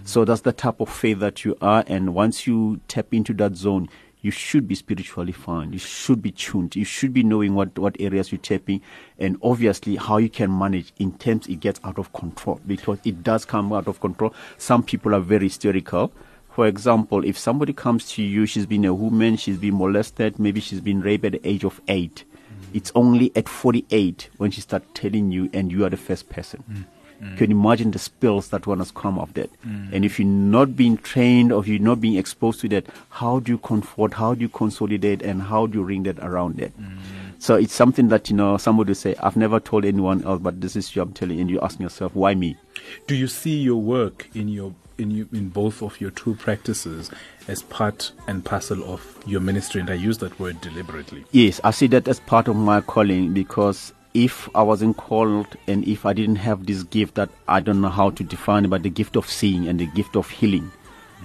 So 0.06 0.24
that's 0.24 0.42
the 0.42 0.54
type 0.54 0.80
of 0.80 0.90
faith 0.90 1.20
that 1.20 1.44
you 1.44 1.58
are. 1.62 1.84
And 1.88 2.14
once 2.14 2.46
you 2.46 2.80
tap 2.88 3.08
into 3.12 3.34
that 3.34 3.56
zone, 3.56 3.90
you 4.22 4.32
should 4.32 4.68
be 4.68 4.76
spiritually 4.76 5.34
fine. 5.34 5.74
You 5.74 5.80
should 5.80 6.22
be 6.22 6.32
tuned. 6.32 6.76
You 6.76 6.86
should 6.86 7.12
be 7.14 7.24
knowing 7.24 7.56
what, 7.56 7.78
what 7.78 7.98
areas 8.00 8.32
you're 8.32 8.40
tapping 8.40 8.82
and 9.20 9.38
obviously 9.42 9.98
how 9.98 10.18
you 10.18 10.30
can 10.30 10.58
manage 10.58 10.94
in 10.98 11.18
terms 11.18 11.48
it 11.48 11.60
gets 11.60 11.80
out 11.84 12.00
of 12.00 12.14
control 12.14 12.62
because 12.66 13.00
it 13.04 13.24
does 13.24 13.46
come 13.46 13.74
out 13.74 13.88
of 13.88 14.00
control. 14.00 14.34
Some 14.58 14.84
people 14.84 15.14
are 15.14 15.20
very 15.20 15.48
hysterical. 15.48 16.14
For 16.54 16.68
example, 16.68 17.26
if 17.26 17.38
somebody 17.38 17.74
comes 17.74 18.08
to 18.12 18.22
you, 18.22 18.46
she's 18.46 18.68
been 18.68 18.86
a 18.86 18.94
woman, 18.94 19.38
she's 19.38 19.58
been 19.58 19.78
molested, 19.78 20.38
maybe 20.38 20.60
she's 20.60 20.82
been 20.82 21.02
raped 21.02 21.26
at 21.26 21.32
the 21.32 21.48
age 21.48 21.64
of 21.64 21.82
eight. 21.88 22.26
Mm. 22.26 22.76
It's 22.76 22.92
only 22.94 23.32
at 23.36 23.50
48 23.50 24.30
when 24.38 24.52
she 24.52 24.62
starts 24.62 24.86
telling 24.94 25.32
you, 25.32 25.50
and 25.52 25.72
you 25.72 25.84
are 25.84 25.90
the 25.90 25.98
first 25.98 26.30
person. 26.30 26.64
Can 26.68 26.78
you 27.32 27.38
can 27.38 27.52
imagine 27.52 27.92
the 27.92 28.00
spills 28.00 28.50
that 28.50 28.68
one 28.68 28.80
has 28.80 28.92
come 28.92 29.18
of 29.18 29.34
that. 29.36 29.50
And 29.64 30.04
if 30.04 30.20
you're 30.20 30.28
not 30.28 30.76
being 30.76 30.98
trained 30.98 31.52
or 31.54 31.66
you're 31.66 31.80
not 31.80 32.02
being 32.02 32.18
exposed 32.18 32.60
to 32.62 32.70
that, 32.70 32.86
how 33.10 33.40
do 33.40 33.52
you 33.52 33.58
comfort, 33.58 34.14
how 34.14 34.34
do 34.34 34.42
you 34.42 34.50
consolidate, 34.50 35.22
and 35.22 35.42
how 35.42 35.68
do 35.68 35.80
you 35.80 35.84
ring 35.84 36.04
that 36.04 36.20
around 36.20 36.58
that? 36.58 36.72
So 37.40 37.56
it's 37.56 37.74
something 37.74 38.10
that, 38.10 38.30
you 38.30 38.36
know, 38.36 38.58
somebody 38.58 38.90
will 38.90 38.96
say, 38.96 39.16
I've 39.22 39.38
never 39.38 39.60
told 39.60 39.86
anyone 39.86 40.24
else, 40.24 40.42
but 40.42 40.62
this 40.62 40.76
is 40.76 40.96
you 40.96 41.02
I'm 41.02 41.14
telling 41.14 41.38
you. 41.38 41.42
And 41.42 41.50
you 41.50 41.62
ask 41.62 41.80
yourself, 41.80 42.14
why 42.16 42.36
me? 42.36 42.58
Do 43.08 43.16
you 43.16 43.28
see 43.28 43.58
your 43.58 43.82
work 43.82 44.30
in 44.34 44.48
your 44.50 44.74
in 44.98 45.12
you 45.12 45.28
in 45.32 45.50
both 45.50 45.82
of 45.82 46.00
your 46.00 46.12
two 46.12 46.36
practices 46.36 47.12
as 47.48 47.64
part 47.64 48.12
and 48.28 48.44
parcel 48.44 48.84
of 48.84 49.18
your 49.26 49.42
ministry? 49.42 49.82
And 49.82 49.90
I 49.90 49.96
use 49.96 50.18
that 50.20 50.40
word 50.40 50.62
deliberately. 50.62 51.26
Yes, 51.32 51.60
I 51.64 51.72
see 51.72 51.88
that 51.88 52.08
as 52.08 52.20
part 52.20 52.48
of 52.48 52.56
my 52.56 52.82
calling 52.82 53.34
because 53.34 53.94
if 54.14 54.48
I 54.56 54.62
wasn't 54.62 54.98
called 54.98 55.48
and 55.68 55.88
if 55.88 56.06
I 56.06 56.14
didn't 56.14 56.36
have 56.38 56.66
this 56.66 56.84
gift 56.84 57.16
that 57.16 57.30
I 57.48 57.60
don't 57.60 57.82
know 57.82 57.90
how 57.90 58.12
to 58.12 58.24
define 58.24 58.70
but 58.70 58.84
the 58.84 58.90
gift 58.90 59.16
of 59.16 59.30
seeing 59.30 59.68
and 59.68 59.80
the 59.80 59.88
gift 59.88 60.16
of 60.16 60.30
healing. 60.30 60.72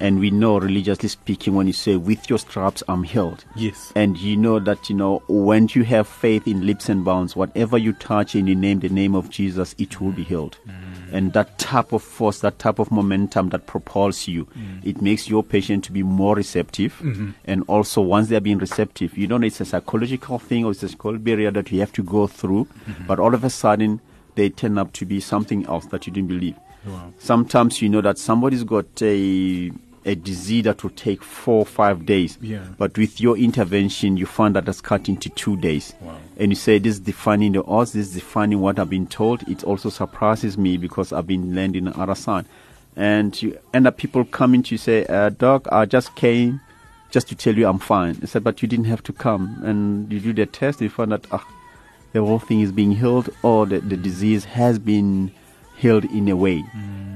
And 0.01 0.21
we 0.21 0.31
know, 0.31 0.59
religiously 0.59 1.09
speaking, 1.09 1.55
when 1.55 1.67
you 1.67 1.73
say, 1.73 1.97
with 1.97 2.29
your 2.31 2.39
straps, 2.39 2.83
I'm 2.89 3.03
healed. 3.03 3.45
Yes. 3.57 3.93
And 3.97 4.17
you 4.17 4.37
know 4.37 4.59
that, 4.59 4.89
you 4.89 4.97
know, 4.97 5.23
when 5.29 5.69
you 5.73 5.85
have 5.85 6.07
faith 6.07 6.47
in 6.47 6.67
leaps 6.67 6.89
and 6.89 7.05
bounds, 7.05 7.35
whatever 7.35 7.77
you 7.77 7.93
touch 7.93 8.35
and 8.35 8.49
you 8.49 8.55
name 8.55 8.81
the 8.81 8.89
name 8.89 9.15
of 9.15 9.31
Jesus, 9.31 9.75
it 9.79 10.01
will 10.01 10.13
be 10.13 10.25
healed. 10.25 10.59
Mm. 10.67 11.13
And 11.13 11.33
that 11.33 11.59
type 11.59 11.93
of 11.93 12.03
force, 12.03 12.41
that 12.41 12.59
type 12.59 12.79
of 12.79 12.91
momentum 12.91 13.49
that 13.51 13.67
propels 13.67 14.29
you, 14.29 14.45
mm. 14.47 14.85
it 14.85 15.01
makes 15.03 15.29
your 15.29 15.43
patient 15.43 15.85
to 15.85 15.93
be 15.93 16.03
more 16.03 16.37
receptive. 16.37 16.95
Mm-hmm. 17.03 17.31
And 17.45 17.65
also, 17.67 18.01
once 18.01 18.29
they're 18.29 18.41
being 18.41 18.59
receptive, 18.59 19.17
you 19.17 19.27
don't 19.27 19.41
know 19.41 19.47
it's 19.47 19.61
a 19.61 19.65
psychological 19.65 20.39
thing 20.39 20.65
or 20.65 20.73
it's 20.73 20.83
a 20.83 20.89
psychological 20.89 21.25
barrier 21.25 21.51
that 21.51 21.73
you 21.73 21.81
have 21.81 21.93
to 21.93 22.03
go 22.03 22.27
through. 22.27 22.67
Mm-hmm. 22.67 23.07
But 23.07 23.19
all 23.19 23.35
of 23.35 23.43
a 23.45 23.51
sudden, 23.51 24.01
they 24.35 24.51
turn 24.51 24.79
up 24.79 24.93
to 24.95 25.05
be 25.05 25.21
something 25.21 25.67
else 25.67 25.87
that 25.87 26.07
you 26.07 26.13
didn't 26.13 26.29
believe. 26.29 26.57
Wow. 26.87 27.13
Sometimes 27.19 27.83
you 27.83 27.89
know 27.89 28.01
that 28.01 28.19
somebody's 28.19 28.65
got 28.65 29.03
a 29.03 29.73
a 30.05 30.15
disease 30.15 30.65
that 30.65 30.83
will 30.83 30.91
take 30.91 31.23
four 31.23 31.61
or 31.61 31.67
five 31.67 32.07
days. 32.07 32.39
Yeah. 32.41 32.65
But 32.79 32.97
with 32.97 33.21
your 33.21 33.37
intervention, 33.37 34.17
you 34.17 34.27
find 34.27 34.55
that 34.57 34.69
it's 34.69 34.81
cut 34.81 35.09
into 35.09 35.29
two 35.31 35.57
days. 35.57 35.95
Wow. 36.01 36.19
And 36.39 36.53
you 36.53 36.57
say, 36.57 36.79
this 36.79 36.95
is 36.95 37.01
defining 37.01 37.53
the 37.53 37.65
odds, 37.65 37.93
this 37.93 38.09
is 38.09 38.15
defining 38.15 38.61
what 38.61 38.79
I've 38.79 38.91
been 38.91 39.07
told. 39.07 39.47
It 39.49 39.65
also 39.65 39.89
surprises 39.89 40.57
me 40.57 40.77
because 40.77 41.13
I've 41.13 41.27
been 41.27 41.55
learning 41.55 41.85
the 41.85 41.99
other 41.99 42.15
side. 42.15 42.47
And 42.97 43.41
you 43.41 43.59
end 43.73 43.87
up 43.87 43.97
people 43.97 44.25
coming 44.25 44.63
to 44.65 44.75
you 44.75 44.79
say, 44.79 45.07
uh, 45.07 45.31
Doc, 45.31 45.69
I 45.71 45.87
just 45.87 46.15
came 46.17 46.61
just 47.11 47.29
to 47.29 47.35
tell 47.35 47.57
you 47.57 47.67
I'm 47.67 47.79
fine. 47.79 48.19
I 48.23 48.27
said, 48.27 48.45
but 48.45 48.61
you 48.61 48.69
didn't 48.69 48.87
have 48.87 49.03
to 49.05 49.13
come. 49.13 49.61
And 49.65 50.13
you 50.13 50.21
do 50.21 50.33
the 50.33 50.47
test, 50.47 50.81
you 50.81 50.91
find 50.91 51.13
that 51.13 51.27
ah, 51.31 51.47
the 52.13 52.25
whole 52.25 52.39
thing 52.39 52.61
is 52.61 52.73
being 52.73 52.93
healed 52.93 53.31
or 53.43 53.67
the, 53.67 53.81
the 53.81 53.97
disease 53.97 54.45
has 54.45 54.79
been 54.79 55.33
healed 55.77 56.05
in 56.07 56.29
a 56.29 56.37
way. 56.37 56.65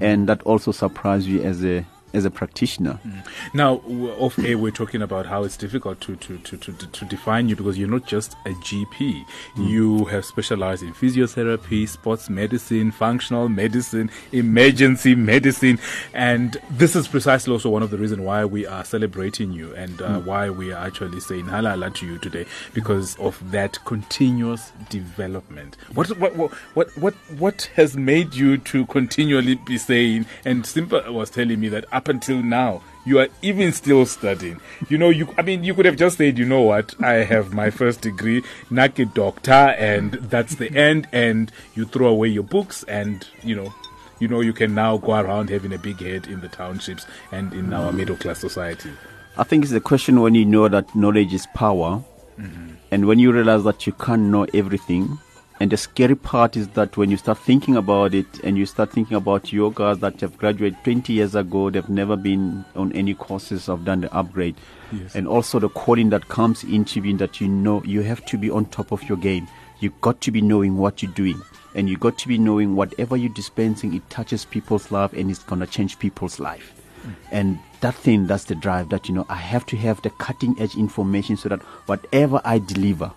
And 0.00 0.28
that 0.28 0.42
also 0.42 0.72
surprises 0.72 1.28
you 1.28 1.42
as 1.42 1.64
a 1.64 1.84
as 2.12 2.24
a 2.24 2.30
practitioner. 2.30 2.98
Mm. 3.06 3.26
Now, 3.54 3.76
w- 3.78 4.12
off 4.12 4.38
air, 4.38 4.58
we're 4.58 4.70
talking 4.70 5.02
about 5.02 5.26
how 5.26 5.44
it's 5.44 5.56
difficult 5.56 6.00
to, 6.02 6.16
to, 6.16 6.38
to, 6.38 6.56
to, 6.56 6.72
to 6.72 7.04
define 7.04 7.48
you 7.48 7.56
because 7.56 7.78
you're 7.78 7.88
not 7.88 8.06
just 8.06 8.34
a 8.46 8.50
GP. 8.50 9.24
Mm. 9.56 9.68
You 9.68 10.04
have 10.06 10.24
specialized 10.24 10.82
in 10.82 10.92
physiotherapy, 10.92 11.88
sports 11.88 12.28
medicine, 12.28 12.90
functional 12.90 13.48
medicine, 13.48 14.10
emergency 14.32 15.14
medicine. 15.14 15.78
And 16.12 16.56
this 16.70 16.96
is 16.96 17.08
precisely 17.08 17.52
also 17.52 17.70
one 17.70 17.82
of 17.82 17.90
the 17.90 17.98
reasons 17.98 18.20
why 18.20 18.44
we 18.44 18.66
are 18.66 18.84
celebrating 18.84 19.52
you 19.52 19.74
and 19.74 20.00
uh, 20.00 20.20
mm. 20.20 20.24
why 20.24 20.50
we 20.50 20.72
are 20.72 20.84
actually 20.84 21.20
saying 21.20 21.46
halala 21.46 21.94
to 21.94 22.06
you 22.06 22.18
today 22.18 22.46
because 22.74 23.16
of 23.18 23.50
that 23.50 23.82
continuous 23.84 24.72
development. 24.88 25.76
What, 25.94 26.08
what, 26.18 26.36
what, 26.36 26.52
what, 26.74 26.96
what, 26.96 27.14
what 27.38 27.70
has 27.74 27.96
made 27.96 28.34
you 28.34 28.58
to 28.58 28.86
continually 28.86 29.54
be 29.54 29.78
saying, 29.78 30.26
and 30.44 30.66
Simba 30.66 31.10
was 31.12 31.30
telling 31.30 31.60
me 31.60 31.68
that 31.68 31.84
up 32.02 32.08
until 32.08 32.42
now, 32.42 32.82
you 33.04 33.20
are 33.20 33.28
even 33.42 33.72
still 33.72 34.04
studying. 34.06 34.60
You 34.88 34.98
know, 34.98 35.08
you 35.08 35.32
I 35.38 35.42
mean, 35.42 35.62
you 35.62 35.72
could 35.72 35.86
have 35.86 35.96
just 35.96 36.18
said, 36.18 36.36
you 36.36 36.44
know 36.44 36.62
what, 36.62 37.00
I 37.00 37.22
have 37.22 37.52
my 37.52 37.70
first 37.70 38.00
degree, 38.00 38.42
Naki 38.70 39.04
doctor, 39.04 39.52
and 39.78 40.14
that's 40.14 40.56
the 40.56 40.68
end, 40.76 41.06
and 41.12 41.52
you 41.76 41.84
throw 41.84 42.08
away 42.08 42.28
your 42.28 42.42
books, 42.42 42.82
and 42.88 43.24
you 43.44 43.54
know, 43.54 43.72
you 44.18 44.26
know, 44.26 44.40
you 44.40 44.52
can 44.52 44.74
now 44.74 44.96
go 44.96 45.12
around 45.12 45.50
having 45.50 45.72
a 45.72 45.78
big 45.78 46.00
head 46.00 46.26
in 46.26 46.40
the 46.40 46.48
townships 46.48 47.06
and 47.30 47.52
in 47.52 47.72
our 47.72 47.92
middle 47.92 48.16
class 48.16 48.40
society. 48.40 48.90
I 49.36 49.44
think 49.44 49.62
it's 49.62 49.72
a 49.72 49.80
question 49.80 50.20
when 50.20 50.34
you 50.34 50.44
know 50.44 50.66
that 50.68 50.92
knowledge 50.96 51.32
is 51.32 51.46
power, 51.54 52.02
mm-hmm. 52.36 52.74
and 52.90 53.06
when 53.06 53.20
you 53.20 53.30
realize 53.32 53.62
that 53.62 53.86
you 53.86 53.92
can't 53.92 54.22
know 54.22 54.46
everything. 54.52 55.18
And 55.62 55.70
the 55.70 55.76
scary 55.76 56.16
part 56.16 56.56
is 56.56 56.66
that 56.70 56.96
when 56.96 57.08
you 57.08 57.16
start 57.16 57.38
thinking 57.38 57.76
about 57.76 58.14
it, 58.14 58.26
and 58.42 58.58
you 58.58 58.66
start 58.66 58.90
thinking 58.90 59.16
about 59.16 59.52
your 59.52 59.70
guys 59.70 60.00
that 60.00 60.20
have 60.20 60.36
graduated 60.36 60.82
20 60.82 61.12
years 61.12 61.36
ago, 61.36 61.70
they've 61.70 61.88
never 61.88 62.16
been 62.16 62.64
on 62.74 62.90
any 62.94 63.14
courses, 63.14 63.66
have 63.66 63.84
done 63.84 64.00
the 64.00 64.12
upgrade, 64.12 64.56
Yes. 64.90 65.14
and 65.14 65.28
also 65.28 65.60
the 65.60 65.68
calling 65.68 66.10
that 66.10 66.26
comes 66.26 66.64
into 66.64 67.00
being 67.00 67.18
that 67.18 67.40
you 67.40 67.46
know 67.46 67.80
you 67.84 68.02
have 68.02 68.24
to 68.26 68.36
be 68.36 68.50
on 68.50 68.64
top 68.64 68.90
of 68.90 69.08
your 69.08 69.16
game. 69.16 69.46
You've 69.78 70.00
got 70.00 70.20
to 70.22 70.32
be 70.32 70.40
knowing 70.40 70.78
what 70.78 71.00
you're 71.00 71.12
doing, 71.12 71.40
and 71.76 71.88
you've 71.88 72.00
got 72.00 72.18
to 72.18 72.26
be 72.26 72.38
knowing 72.38 72.74
whatever 72.74 73.16
you're 73.16 73.32
dispensing, 73.32 73.94
it 73.94 74.10
touches 74.10 74.44
people's 74.44 74.90
life, 74.90 75.12
and 75.12 75.30
it's 75.30 75.44
gonna 75.44 75.68
change 75.68 75.96
people's 76.00 76.40
life. 76.40 76.72
Mm. 77.06 77.14
And 77.30 77.58
that 77.82 77.94
thing, 77.94 78.26
that's 78.26 78.44
the 78.46 78.56
drive 78.56 78.88
that, 78.88 79.08
you 79.08 79.14
know, 79.14 79.26
I 79.28 79.36
have 79.36 79.64
to 79.66 79.76
have 79.76 80.02
the 80.02 80.10
cutting 80.10 80.60
edge 80.60 80.74
information 80.74 81.36
so 81.36 81.48
that 81.50 81.62
whatever 81.86 82.40
I 82.44 82.58
deliver, 82.58 83.12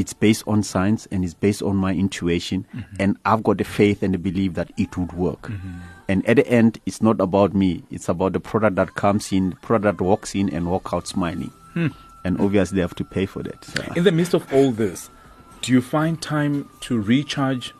it's 0.00 0.14
based 0.14 0.42
on 0.46 0.62
science 0.62 1.06
and 1.12 1.22
it's 1.22 1.34
based 1.34 1.62
on 1.62 1.76
my 1.76 1.92
intuition. 1.92 2.66
Mm-hmm. 2.74 2.96
And 2.98 3.16
I've 3.26 3.42
got 3.42 3.58
the 3.58 3.64
faith 3.64 4.02
and 4.02 4.14
the 4.14 4.18
belief 4.18 4.54
that 4.54 4.72
it 4.78 4.96
would 4.96 5.12
work. 5.12 5.42
Mm-hmm. 5.42 5.78
And 6.08 6.26
at 6.26 6.36
the 6.36 6.48
end, 6.48 6.80
it's 6.86 7.02
not 7.02 7.20
about 7.20 7.54
me. 7.54 7.84
It's 7.90 8.08
about 8.08 8.32
the 8.32 8.40
product 8.40 8.76
that 8.76 8.94
comes 8.94 9.30
in, 9.30 9.52
product 9.62 9.98
that 9.98 10.04
walks 10.04 10.34
in 10.34 10.48
and 10.48 10.70
walk 10.70 10.92
out 10.92 11.06
smiling. 11.06 11.52
Hmm. 11.74 11.88
And 12.24 12.40
obviously 12.40 12.76
they 12.76 12.82
have 12.82 12.96
to 12.96 13.04
pay 13.04 13.26
for 13.26 13.42
that. 13.42 13.64
So. 13.64 13.82
In 13.94 14.04
the 14.04 14.10
midst 14.10 14.34
of 14.34 14.50
all 14.52 14.72
this, 14.72 15.08
do 15.60 15.70
you 15.70 15.80
find 15.80 16.20
time 16.20 16.68
to 16.80 17.00
recharge 17.00 17.72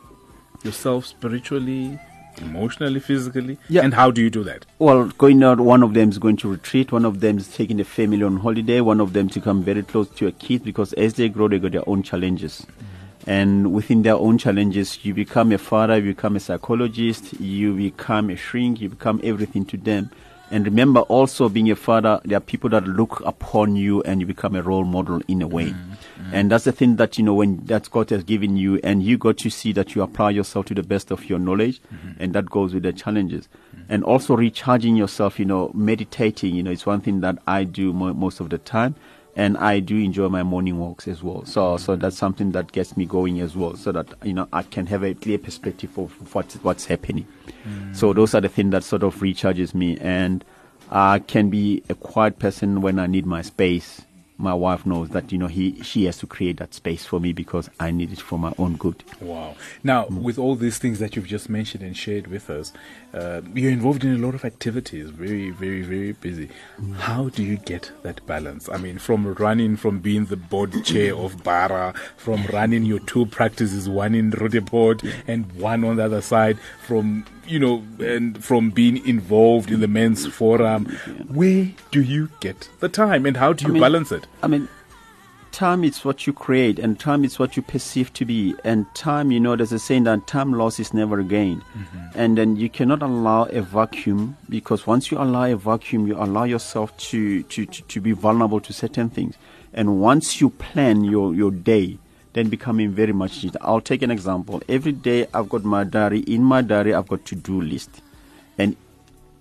yourself 0.62 1.06
spiritually, 1.06 1.98
emotionally, 2.38 3.00
physically? 3.00 3.58
Yeah. 3.68 3.82
And 3.82 3.94
how 3.94 4.10
do 4.10 4.22
you 4.22 4.30
do 4.30 4.44
that? 4.44 4.66
Well, 4.78 5.06
going 5.08 5.42
out, 5.42 5.60
one 5.60 5.82
of 5.82 5.94
them 5.94 6.08
is 6.08 6.18
going 6.18 6.36
to 6.38 6.50
retreat, 6.50 6.92
one 6.92 7.04
of 7.04 7.20
them 7.20 7.38
is 7.38 7.48
taking 7.48 7.76
the 7.76 7.84
family 7.84 8.22
on 8.22 8.38
holiday, 8.38 8.80
one 8.80 9.00
of 9.00 9.12
them 9.12 9.28
to 9.30 9.40
come 9.40 9.62
very 9.62 9.82
close 9.82 10.08
to 10.10 10.26
a 10.26 10.32
kid 10.32 10.64
because 10.64 10.92
as 10.94 11.14
they 11.14 11.28
grow, 11.28 11.48
they 11.48 11.58
got 11.58 11.72
their 11.72 11.88
own 11.88 12.02
challenges. 12.02 12.66
Mm-hmm. 12.66 13.30
And 13.30 13.72
within 13.74 14.02
their 14.02 14.14
own 14.14 14.38
challenges, 14.38 15.04
you 15.04 15.12
become 15.12 15.52
a 15.52 15.58
father, 15.58 15.98
you 15.98 16.14
become 16.14 16.36
a 16.36 16.40
psychologist, 16.40 17.38
you 17.38 17.74
become 17.74 18.30
a 18.30 18.36
shrink, 18.36 18.80
you 18.80 18.88
become 18.88 19.20
everything 19.22 19.64
to 19.66 19.76
them. 19.76 20.10
And 20.50 20.64
remember 20.64 21.00
also 21.00 21.48
being 21.48 21.70
a 21.70 21.76
father, 21.76 22.20
there 22.24 22.38
are 22.38 22.40
people 22.40 22.70
that 22.70 22.84
look 22.84 23.22
upon 23.24 23.76
you 23.76 24.02
and 24.02 24.20
you 24.20 24.26
become 24.26 24.56
a 24.56 24.62
role 24.62 24.84
model 24.84 25.22
in 25.28 25.42
a 25.42 25.46
way. 25.46 25.66
Mm, 25.66 25.74
mm. 25.74 26.30
And 26.32 26.50
that's 26.50 26.64
the 26.64 26.72
thing 26.72 26.96
that, 26.96 27.18
you 27.18 27.24
know, 27.24 27.34
when 27.34 27.64
that 27.66 27.88
God 27.90 28.10
has 28.10 28.24
given 28.24 28.56
you 28.56 28.80
and 28.82 29.00
you 29.02 29.16
got 29.16 29.38
to 29.38 29.50
see 29.50 29.72
that 29.72 29.94
you 29.94 30.02
apply 30.02 30.30
yourself 30.30 30.66
to 30.66 30.74
the 30.74 30.82
best 30.82 31.12
of 31.12 31.28
your 31.30 31.38
knowledge 31.38 31.80
mm-hmm. 31.82 32.20
and 32.20 32.32
that 32.34 32.50
goes 32.50 32.74
with 32.74 32.82
the 32.82 32.92
challenges. 32.92 33.48
Mm-hmm. 33.74 33.92
And 33.92 34.04
also 34.04 34.36
recharging 34.36 34.96
yourself, 34.96 35.38
you 35.38 35.44
know, 35.44 35.70
meditating, 35.72 36.54
you 36.54 36.64
know, 36.64 36.72
it's 36.72 36.86
one 36.86 37.00
thing 37.00 37.20
that 37.20 37.38
I 37.46 37.62
do 37.64 37.92
mo- 37.92 38.14
most 38.14 38.40
of 38.40 38.50
the 38.50 38.58
time. 38.58 38.96
And 39.36 39.56
I 39.58 39.80
do 39.80 39.96
enjoy 39.96 40.28
my 40.28 40.42
morning 40.42 40.78
walks 40.78 41.06
as 41.06 41.22
well. 41.22 41.44
So, 41.44 41.76
so 41.76 41.96
that's 41.96 42.16
something 42.16 42.50
that 42.52 42.72
gets 42.72 42.96
me 42.96 43.04
going 43.04 43.40
as 43.40 43.56
well, 43.56 43.76
so 43.76 43.92
that 43.92 44.12
you 44.24 44.32
know 44.32 44.48
I 44.52 44.62
can 44.62 44.86
have 44.86 45.04
a 45.04 45.14
clear 45.14 45.38
perspective 45.38 45.96
of 45.98 46.34
what's 46.34 46.56
what's 46.56 46.86
happening. 46.86 47.26
Mm. 47.66 47.94
So 47.94 48.12
those 48.12 48.34
are 48.34 48.40
the 48.40 48.48
things 48.48 48.72
that 48.72 48.84
sort 48.84 49.02
of 49.02 49.14
recharges 49.16 49.72
me, 49.72 49.96
and 49.98 50.44
I 50.90 51.20
can 51.20 51.48
be 51.48 51.82
a 51.88 51.94
quiet 51.94 52.38
person 52.38 52.80
when 52.80 52.98
I 52.98 53.06
need 53.06 53.24
my 53.24 53.42
space. 53.42 54.02
My 54.40 54.54
wife 54.54 54.86
knows 54.86 55.10
that 55.10 55.32
you 55.32 55.38
know 55.38 55.46
he 55.46 55.82
she 55.82 56.04
has 56.04 56.16
to 56.18 56.26
create 56.26 56.56
that 56.56 56.72
space 56.72 57.04
for 57.04 57.20
me 57.20 57.32
because 57.32 57.68
I 57.78 57.90
need 57.90 58.10
it 58.12 58.20
for 58.20 58.38
my 58.38 58.52
own 58.58 58.76
good. 58.76 59.04
Wow. 59.20 59.54
Now, 59.84 60.06
with 60.06 60.38
all 60.38 60.54
these 60.56 60.78
things 60.78 60.98
that 60.98 61.14
you've 61.14 61.26
just 61.26 61.50
mentioned 61.50 61.82
and 61.84 61.94
shared 61.96 62.26
with 62.26 62.48
us, 62.48 62.72
uh, 63.12 63.42
you're 63.54 63.70
involved 63.70 64.04
in 64.04 64.14
a 64.14 64.18
lot 64.18 64.34
of 64.34 64.44
activities, 64.44 65.10
very, 65.10 65.50
very, 65.50 65.82
very 65.82 66.12
busy. 66.12 66.48
How 66.98 67.28
do 67.28 67.42
you 67.42 67.56
get 67.58 67.92
that 68.02 68.24
balance? 68.26 68.68
I 68.68 68.78
mean, 68.78 68.98
from 68.98 69.34
running, 69.34 69.76
from 69.76 69.98
being 69.98 70.26
the 70.26 70.36
board 70.36 70.84
chair 70.84 71.14
of 71.14 71.42
Bara, 71.44 71.92
from 72.16 72.44
running 72.52 72.84
your 72.84 73.00
two 73.00 73.26
practices, 73.26 73.88
one 73.88 74.14
in 74.14 74.30
Roodepoort 74.30 75.02
and 75.26 75.50
one 75.52 75.84
on 75.84 75.96
the 75.96 76.04
other 76.04 76.22
side, 76.22 76.58
from, 76.86 77.24
you 77.46 77.58
know, 77.58 77.84
and 77.98 78.42
from 78.42 78.70
being 78.70 79.04
involved 79.06 79.70
in 79.70 79.80
the 79.80 79.88
men's 79.88 80.26
forum, 80.26 80.86
where 81.28 81.68
do 81.90 82.02
you 82.02 82.30
get 82.40 82.68
the 82.80 82.88
time 82.88 83.26
and 83.26 83.36
how 83.36 83.52
do 83.52 83.66
you 83.66 83.72
mean- 83.72 83.82
balance 83.82 84.12
it? 84.12 84.26
I 84.42 84.46
mean, 84.46 84.68
time 85.52 85.84
is 85.84 86.04
what 86.04 86.26
you 86.26 86.32
create, 86.32 86.78
and 86.78 86.98
time 86.98 87.24
is 87.24 87.38
what 87.38 87.56
you 87.56 87.62
perceive 87.62 88.12
to 88.14 88.24
be. 88.24 88.54
And 88.64 88.86
time, 88.94 89.30
you 89.30 89.40
know, 89.40 89.56
there's 89.56 89.72
a 89.72 89.78
saying 89.78 90.04
that 90.04 90.26
time 90.26 90.52
lost 90.52 90.80
is 90.80 90.94
never 90.94 91.22
gained. 91.22 91.62
Mm-hmm. 91.62 91.98
And 92.14 92.38
then 92.38 92.56
you 92.56 92.68
cannot 92.68 93.02
allow 93.02 93.44
a 93.44 93.62
vacuum 93.62 94.36
because 94.48 94.86
once 94.86 95.10
you 95.10 95.18
allow 95.18 95.44
a 95.44 95.56
vacuum, 95.56 96.06
you 96.06 96.16
allow 96.16 96.44
yourself 96.44 96.96
to, 96.98 97.42
to, 97.44 97.66
to, 97.66 97.82
to 97.82 98.00
be 98.00 98.12
vulnerable 98.12 98.60
to 98.60 98.72
certain 98.72 99.10
things. 99.10 99.36
And 99.72 100.00
once 100.00 100.40
you 100.40 100.50
plan 100.50 101.04
your, 101.04 101.34
your 101.34 101.50
day, 101.50 101.98
then 102.32 102.48
becoming 102.48 102.90
very 102.92 103.12
much 103.12 103.44
it. 103.44 103.56
I'll 103.60 103.80
take 103.80 104.02
an 104.02 104.10
example. 104.10 104.62
Every 104.68 104.92
day 104.92 105.26
I've 105.34 105.48
got 105.48 105.64
my 105.64 105.84
diary. 105.84 106.20
In 106.20 106.42
my 106.44 106.62
diary, 106.62 106.94
I've 106.94 107.08
got 107.08 107.24
to-do 107.24 107.60
list. 107.60 108.02
And 108.58 108.76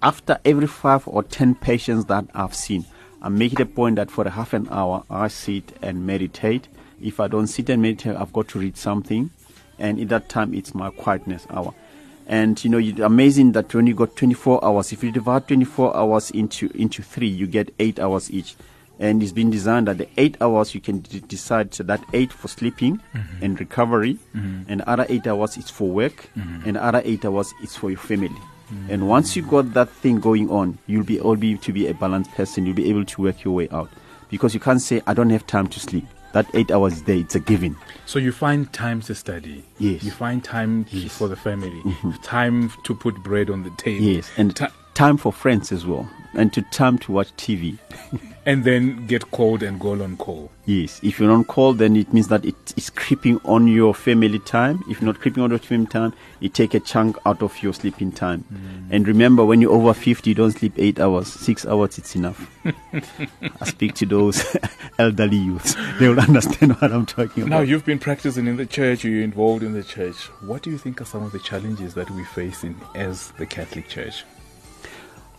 after 0.02 0.40
every 0.46 0.68
five 0.68 1.08
or 1.08 1.24
ten 1.24 1.56
patients 1.56 2.06
that 2.06 2.26
I've 2.34 2.56
seen, 2.56 2.86
I 3.22 3.30
make 3.30 3.54
it 3.54 3.60
a 3.60 3.66
point 3.66 3.98
that 3.98 4.10
for 4.10 4.26
a 4.26 4.30
half 4.30 4.54
an 4.54 4.68
hour 4.72 5.04
I 5.10 5.28
sit 5.28 5.78
and 5.82 6.08
meditate. 6.08 6.68
If 7.02 7.20
I 7.20 7.28
don't 7.28 7.48
sit 7.48 7.70
and 7.70 7.82
meditate, 7.82 8.16
I've 8.16 8.34
got 8.34 8.48
to 8.50 8.60
read 8.60 8.78
something, 8.78 9.30
and 9.78 10.00
in 10.00 10.08
that 10.08 10.30
time 10.30 10.54
it's 10.54 10.74
my 10.74 10.90
quietness 10.90 11.46
hour. 11.50 11.74
And 12.28 12.64
you 12.64 12.70
know, 12.70 12.78
it's 12.78 13.00
amazing 13.00 13.54
that 13.54 13.74
when 13.74 13.88
you 13.88 13.96
got 13.96 14.16
24 14.16 14.64
hours, 14.64 14.94
if 14.94 15.04
you 15.04 15.12
divide 15.12 15.48
24 15.48 15.98
hours 15.98 16.32
into 16.32 16.70
into 16.76 17.02
three, 17.02 17.28
you 17.28 17.48
get 17.48 17.74
eight 17.80 18.00
hours 18.00 18.32
each. 18.32 18.56
And 19.00 19.24
it's 19.24 19.32
been 19.32 19.50
designed 19.50 19.88
that 19.88 19.98
the 19.98 20.10
eight 20.18 20.36
hours 20.42 20.76
you 20.76 20.82
can 20.82 21.00
d- 21.00 21.22
decide 21.22 21.74
so 21.74 21.84
that 21.84 22.04
eight 22.14 22.34
for 22.34 22.50
sleeping 22.50 23.02
mm-hmm. 23.14 23.44
and 23.44 23.60
recovery, 23.60 24.20
mm-hmm. 24.36 24.70
and 24.70 24.82
other 24.82 25.06
eight 25.10 25.26
hours 25.26 25.58
is 25.58 25.70
for 25.70 25.90
work, 25.90 26.30
mm-hmm. 26.38 26.68
and 26.68 26.78
other 26.78 27.02
eight 27.06 27.24
hours 27.24 27.54
is 27.64 27.76
for 27.76 27.90
your 27.90 28.00
family. 28.00 28.36
And 28.88 29.08
once 29.08 29.36
you 29.36 29.42
got 29.42 29.74
that 29.74 29.90
thing 29.90 30.20
going 30.20 30.50
on, 30.52 30.78
you'll 30.86 31.04
be 31.04 31.18
able 31.18 31.36
to 31.58 31.74
be 31.74 31.88
a 31.88 31.94
balanced 31.96 32.32
person. 32.34 32.68
You'll 32.68 32.76
be 32.76 32.90
able 32.90 33.04
to 33.06 33.22
work 33.22 33.44
your 33.44 33.56
way 33.56 33.68
out. 33.70 33.90
Because 34.30 34.54
you 34.54 34.60
can't 34.60 34.82
say, 34.82 35.02
I 35.08 35.16
don't 35.16 35.32
have 35.32 35.48
time 35.48 35.68
to 35.70 35.80
sleep. 35.80 36.06
That 36.34 36.46
eight 36.54 36.70
hours 36.70 37.02
there, 37.04 37.18
it's 37.18 37.34
a 37.34 37.40
given. 37.40 37.76
So 38.06 38.20
you 38.20 38.32
find 38.32 38.72
time 38.72 39.02
to 39.02 39.16
study. 39.16 39.64
Yes. 39.80 40.04
You 40.04 40.12
find 40.12 40.44
time 40.44 40.86
Yes. 40.92 41.18
for 41.18 41.28
the 41.28 41.36
family. 41.36 41.82
Time 42.22 42.72
to 42.84 42.94
put 42.94 43.16
bread 43.24 43.50
on 43.50 43.64
the 43.64 43.72
table. 43.72 44.06
Yes. 44.06 44.30
And 44.38 44.56
Ti- 44.56 44.68
time 44.94 45.18
for 45.18 45.34
friends 45.34 45.72
as 45.72 45.88
well. 45.88 46.08
And 46.36 46.54
to 46.54 46.62
time 46.62 47.00
to 47.00 47.12
watch 47.12 47.36
TV. 47.38 47.80
And 48.50 48.64
then 48.64 49.06
get 49.06 49.30
called 49.30 49.62
and 49.62 49.80
go 49.80 49.92
on 49.92 50.18
call. 50.18 50.50
Yes. 50.66 51.00
If 51.04 51.20
you're 51.20 51.30
on 51.30 51.44
call, 51.44 51.74
then 51.74 51.96
it 51.96 52.12
means 52.12 52.30
that 52.30 52.44
it 52.44 52.74
is 52.76 52.90
creeping 52.90 53.40
on 53.46 53.68
your 53.68 53.94
family 53.94 54.40
time. 54.40 54.84
If 54.90 55.04
not 55.04 55.20
creeping 55.20 55.44
on 55.44 55.52
your 55.52 55.60
family 55.60 55.86
time, 55.86 56.14
it 56.42 56.56
take 56.56 56.74
a 56.74 56.80
chunk 56.80 57.16
out 57.28 57.44
of 57.44 57.62
your 57.62 57.74
sleeping 57.74 58.12
time. 58.12 58.44
Mm. 58.52 58.88
And 58.90 59.08
remember, 59.08 59.46
when 59.46 59.62
you're 59.62 59.72
over 59.72 59.94
50, 59.94 60.28
you 60.28 60.34
don't 60.34 60.50
sleep 60.50 60.74
eight 60.78 61.00
hours. 61.00 61.28
Six 61.28 61.64
hours, 61.68 62.00
it's 62.00 62.16
enough. 62.16 62.50
I 63.62 63.66
speak 63.66 63.94
to 63.96 64.08
those 64.08 64.58
elderly 64.98 65.38
youths. 65.38 65.76
They 66.00 66.10
will 66.10 66.20
understand 66.20 66.82
what 66.82 66.92
I'm 66.92 67.06
talking 67.06 67.44
about. 67.44 67.56
Now, 67.56 67.62
you've 67.62 67.86
been 67.86 68.00
practicing 68.00 68.48
in 68.48 68.58
the 68.58 68.66
church, 68.66 69.04
you're 69.04 69.22
involved 69.22 69.62
in 69.62 69.74
the 69.74 69.84
church. 69.84 70.16
What 70.42 70.64
do 70.64 70.72
you 70.72 70.80
think 70.80 71.02
are 71.02 71.06
some 71.06 71.22
of 71.22 71.34
the 71.34 71.40
challenges 71.40 71.94
that 71.94 72.10
we 72.10 72.24
face 72.24 72.64
in 72.64 72.76
as 72.96 73.30
the 73.38 73.46
Catholic 73.46 73.88
Church? 73.90 74.24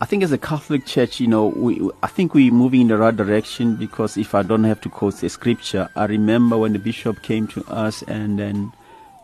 I 0.02 0.07
think 0.07 0.23
as 0.23 0.33
a 0.33 0.38
Catholic 0.38 0.87
Church, 0.87 1.21
you 1.21 1.26
know, 1.26 1.49
we, 1.49 1.78
I 2.02 2.07
think 2.07 2.33
we're 2.33 2.50
moving 2.50 2.83
in 2.83 2.88
the 2.88 2.97
right 2.97 3.14
direction 3.14 3.76
because 3.76 4.16
if 4.16 4.35
I 4.35 4.42
don't 4.42 4.64
have 4.64 4.80
to 4.83 4.88
quote 4.88 5.23
a 5.23 5.28
scripture, 5.28 5.90
I 5.95 6.07
remember 6.07 6.57
when 6.57 6.73
the 6.73 6.78
bishop 6.78 7.21
came 7.23 7.47
to 7.49 7.62
us 7.66 8.00
and 8.04 8.38
then 8.38 8.73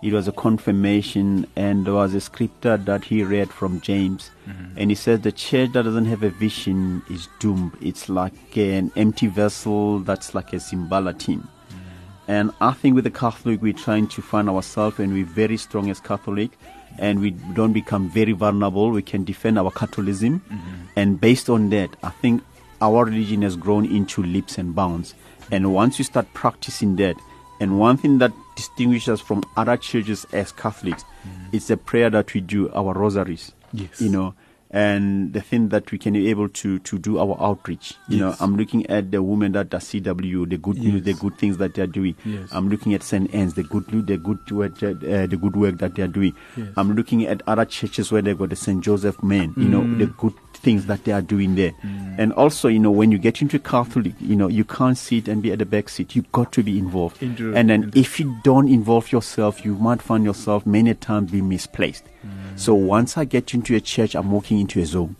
it 0.02 0.12
was 0.12 0.28
a 0.28 0.32
confirmation 0.32 1.46
and 1.56 1.86
there 1.86 1.94
was 1.94 2.12
a 2.12 2.20
scripture 2.20 2.76
that 2.76 3.04
he 3.04 3.22
read 3.22 3.50
from 3.50 3.80
James 3.80 4.30
mm-hmm. 4.46 4.76
and 4.76 4.90
he 4.90 4.94
said 4.94 5.22
the 5.22 5.32
church 5.32 5.72
that 5.72 5.84
doesn't 5.84 6.04
have 6.04 6.22
a 6.22 6.28
vision 6.28 7.02
is 7.08 7.26
doomed. 7.38 7.72
It's 7.80 8.10
like 8.10 8.34
an 8.58 8.92
empty 8.96 9.28
vessel 9.28 10.00
that's 10.00 10.34
like 10.34 10.52
a 10.52 10.56
Simbala 10.56 11.18
team. 11.18 11.48
Mm-hmm. 11.70 12.30
And 12.30 12.50
I 12.60 12.72
think 12.74 12.96
with 12.96 13.04
the 13.04 13.10
Catholic, 13.10 13.62
we're 13.62 13.72
trying 13.72 14.08
to 14.08 14.20
find 14.20 14.50
ourselves 14.50 14.98
and 14.98 15.10
we're 15.14 15.24
very 15.24 15.56
strong 15.56 15.88
as 15.88 16.00
Catholic 16.00 16.50
and 16.98 17.20
we 17.20 17.30
don't 17.30 17.72
become 17.72 18.08
very 18.08 18.32
vulnerable. 18.32 18.90
We 18.90 19.02
can 19.02 19.24
defend 19.24 19.58
our 19.58 19.70
Catholicism. 19.70 20.40
Mm-hmm. 20.40 20.74
And 20.96 21.20
based 21.20 21.48
on 21.50 21.70
that, 21.70 21.90
I 22.02 22.10
think 22.10 22.42
our 22.80 23.04
religion 23.04 23.42
has 23.42 23.56
grown 23.56 23.84
into 23.84 24.22
leaps 24.22 24.58
and 24.58 24.74
bounds. 24.74 25.14
And 25.50 25.72
once 25.72 25.98
you 25.98 26.04
start 26.04 26.26
practicing 26.34 26.96
that, 26.96 27.16
and 27.60 27.78
one 27.78 27.96
thing 27.96 28.18
that 28.18 28.32
distinguishes 28.54 29.08
us 29.08 29.20
from 29.20 29.44
other 29.56 29.76
churches 29.76 30.26
as 30.32 30.52
Catholics, 30.52 31.04
mm-hmm. 31.26 31.56
it's 31.56 31.68
the 31.68 31.76
prayer 31.76 32.10
that 32.10 32.34
we 32.34 32.40
do, 32.40 32.70
our 32.72 32.92
rosaries. 32.92 33.52
Yes. 33.72 34.00
You 34.00 34.10
know, 34.10 34.34
and 34.70 35.32
the 35.32 35.40
thing 35.40 35.68
that 35.68 35.90
we 35.92 35.98
can 35.98 36.14
be 36.14 36.28
able 36.28 36.48
to 36.48 36.78
to 36.80 36.98
do 36.98 37.18
our 37.18 37.36
outreach. 37.40 37.94
You 38.08 38.18
know, 38.18 38.34
I'm 38.40 38.56
looking 38.56 38.86
at 38.88 39.10
the 39.12 39.22
women 39.22 39.52
that 39.52 39.72
are 39.72 39.78
CW, 39.80 40.48
the 40.50 40.58
good 40.58 40.78
news, 40.78 41.02
the 41.04 41.14
good 41.14 41.38
things 41.38 41.56
that 41.58 41.74
they 41.74 41.82
are 41.82 41.86
doing. 41.86 42.16
Yes. 42.24 42.48
I'm 42.52 42.68
looking 42.68 42.92
at 42.94 43.02
St. 43.02 43.32
Anne's, 43.34 43.54
the 43.54 43.62
good 43.62 43.86
the 44.06 44.16
good 44.18 44.50
work, 44.50 44.82
uh, 44.82 44.92
the 45.26 45.38
good 45.40 45.56
work 45.56 45.78
that 45.78 45.94
they 45.94 46.02
are 46.02 46.08
doing. 46.08 46.34
Yes. 46.56 46.68
I'm 46.76 46.94
looking 46.94 47.26
at 47.26 47.42
other 47.46 47.64
churches 47.64 48.10
where 48.10 48.22
they 48.22 48.34
got 48.34 48.50
the 48.50 48.56
St. 48.56 48.82
Joseph 48.82 49.22
men. 49.22 49.54
You 49.56 49.68
know, 49.68 49.82
Mm. 49.82 49.98
the 49.98 50.06
good 50.06 50.34
things 50.56 50.86
that 50.86 51.04
they 51.04 51.12
are 51.12 51.22
doing 51.22 51.54
there. 51.54 51.72
Mm. 51.82 52.18
And 52.18 52.32
also, 52.32 52.68
you 52.68 52.78
know, 52.78 52.90
when 52.90 53.12
you 53.12 53.18
get 53.18 53.42
into 53.42 53.58
Catholic, 53.58 54.14
you 54.20 54.36
know, 54.36 54.48
you 54.48 54.64
can't 54.64 54.96
sit 54.96 55.28
and 55.28 55.42
be 55.42 55.52
at 55.52 55.58
the 55.58 55.66
back 55.66 55.88
seat. 55.88 56.16
You 56.16 56.24
got 56.32 56.52
to 56.52 56.62
be 56.62 56.78
involved. 56.78 57.22
Into- 57.22 57.54
and 57.54 57.70
then 57.70 57.84
into- 57.84 57.98
if 57.98 58.18
you 58.18 58.36
don't 58.42 58.68
involve 58.68 59.12
yourself, 59.12 59.64
you 59.64 59.74
might 59.74 60.02
find 60.02 60.24
yourself 60.24 60.66
many 60.66 60.94
times 60.94 61.30
being 61.30 61.48
misplaced. 61.48 62.04
Mm. 62.24 62.58
So 62.58 62.74
once 62.74 63.16
I 63.16 63.24
get 63.24 63.54
into 63.54 63.74
a 63.74 63.80
church, 63.80 64.14
I'm 64.14 64.30
walking 64.30 64.58
into 64.60 64.80
a 64.80 64.86
zone. 64.86 65.16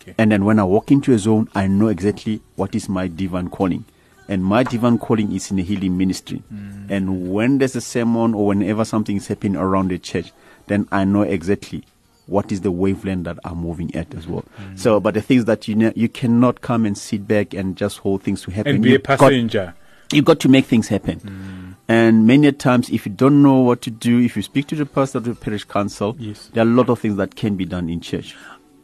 Okay. 0.00 0.14
And 0.18 0.32
then 0.32 0.44
when 0.44 0.58
I 0.58 0.64
walk 0.64 0.90
into 0.90 1.12
a 1.12 1.18
zone, 1.18 1.48
I 1.54 1.66
know 1.66 1.88
exactly 1.88 2.40
what 2.56 2.74
is 2.74 2.88
my 2.88 3.08
divine 3.08 3.48
calling. 3.48 3.84
And 4.28 4.44
my 4.44 4.62
divine 4.62 4.98
calling 4.98 5.32
is 5.32 5.50
in 5.50 5.56
the 5.56 5.62
healing 5.62 5.96
ministry. 5.96 6.42
Mm. 6.52 6.90
And 6.90 7.32
when 7.32 7.58
there's 7.58 7.76
a 7.76 7.80
sermon 7.80 8.34
or 8.34 8.46
whenever 8.46 8.84
something 8.84 9.16
is 9.16 9.26
happening 9.28 9.56
around 9.56 9.90
the 9.90 9.98
church, 9.98 10.32
then 10.68 10.86
I 10.90 11.04
know 11.04 11.22
exactly 11.22 11.84
what 12.26 12.52
is 12.52 12.60
the 12.60 12.70
wavelength 12.70 13.24
that 13.24 13.38
I'm 13.44 13.58
moving 13.58 13.94
at 13.94 14.14
as 14.14 14.26
well. 14.28 14.44
So, 14.76 15.00
but 15.00 15.14
the 15.14 15.22
things 15.22 15.44
that 15.46 15.66
you 15.68 15.74
know, 15.74 15.92
you 15.96 16.08
cannot 16.08 16.60
come 16.60 16.86
and 16.86 16.96
sit 16.96 17.26
back 17.26 17.52
and 17.54 17.76
just 17.76 17.98
hold 17.98 18.22
things 18.22 18.42
to 18.42 18.50
happen. 18.50 18.76
And 18.76 18.82
be 18.82 18.90
a 18.90 18.92
You've 18.92 19.02
got- 19.02 19.18
passenger. 19.20 19.74
you 20.12 20.22
got 20.22 20.38
to 20.40 20.48
make 20.48 20.66
things 20.66 20.88
happen. 20.88 21.76
And 21.88 22.26
many 22.26 22.46
a 22.46 22.52
times, 22.52 22.88
if 22.90 23.04
you 23.06 23.12
don't 23.12 23.42
know 23.42 23.58
what 23.60 23.82
to 23.82 23.90
do, 23.90 24.20
if 24.20 24.36
you 24.36 24.42
speak 24.42 24.66
to 24.68 24.76
the 24.76 24.86
pastor 24.86 25.18
of 25.18 25.24
the 25.24 25.34
parish 25.34 25.64
council, 25.64 26.16
Yes. 26.18 26.48
there 26.54 26.64
are 26.64 26.66
a 26.66 26.70
lot 26.70 26.88
of 26.88 27.00
things 27.00 27.16
that 27.16 27.34
can 27.34 27.56
be 27.56 27.64
done 27.64 27.90
in 27.90 28.00
church. 28.00 28.34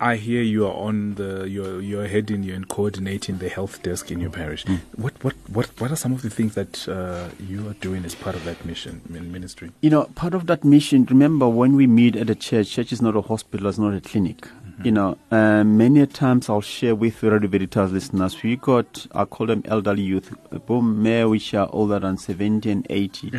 I 0.00 0.16
hear 0.16 0.42
you 0.42 0.66
are 0.66 0.74
on 0.74 1.14
the 1.14 1.48
you're 1.48 1.80
you're 1.80 2.06
heading 2.06 2.42
you're 2.42 2.54
in 2.56 2.66
coordinating 2.66 3.38
the 3.38 3.48
health 3.48 3.82
desk 3.82 4.10
in 4.10 4.20
your 4.20 4.30
parish. 4.30 4.64
What 4.96 5.22
what 5.24 5.34
what 5.48 5.66
what 5.80 5.90
are 5.90 5.96
some 5.96 6.12
of 6.12 6.22
the 6.22 6.30
things 6.30 6.54
that 6.54 6.88
uh, 6.88 7.28
you 7.40 7.68
are 7.68 7.74
doing 7.74 8.04
as 8.04 8.14
part 8.14 8.36
of 8.36 8.44
that 8.44 8.64
mission 8.64 9.00
ministry? 9.08 9.70
You 9.80 9.90
know, 9.90 10.04
part 10.14 10.34
of 10.34 10.46
that 10.46 10.64
mission, 10.64 11.04
remember 11.06 11.48
when 11.48 11.74
we 11.74 11.86
meet 11.86 12.14
at 12.16 12.30
a 12.30 12.34
church, 12.34 12.70
church 12.70 12.92
is 12.92 13.02
not 13.02 13.16
a 13.16 13.22
hospital, 13.22 13.66
it's 13.66 13.78
not 13.78 13.94
a 13.94 14.00
clinic. 14.00 14.46
You 14.84 14.92
know, 14.92 15.18
uh, 15.32 15.64
many 15.64 16.02
a 16.02 16.06
times 16.06 16.48
I'll 16.48 16.60
share 16.60 16.94
with 16.94 17.20
Radio 17.24 17.48
Veritas 17.48 17.90
listeners, 17.90 18.40
we 18.44 18.54
got, 18.54 19.08
I 19.12 19.24
call 19.24 19.48
them 19.48 19.64
elderly 19.64 20.02
youth, 20.02 20.32
boom, 20.66 21.02
may 21.02 21.24
which 21.24 21.52
are 21.54 21.68
older 21.72 21.98
than 21.98 22.16
70 22.16 22.70
and 22.70 22.86
80. 22.88 23.32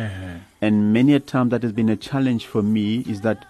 And 0.60 0.92
many 0.92 1.14
a 1.14 1.20
time 1.20 1.48
that 1.48 1.62
has 1.62 1.72
been 1.72 1.88
a 1.88 1.96
challenge 1.96 2.44
for 2.44 2.62
me 2.62 2.98
is 3.08 3.22
that 3.22 3.46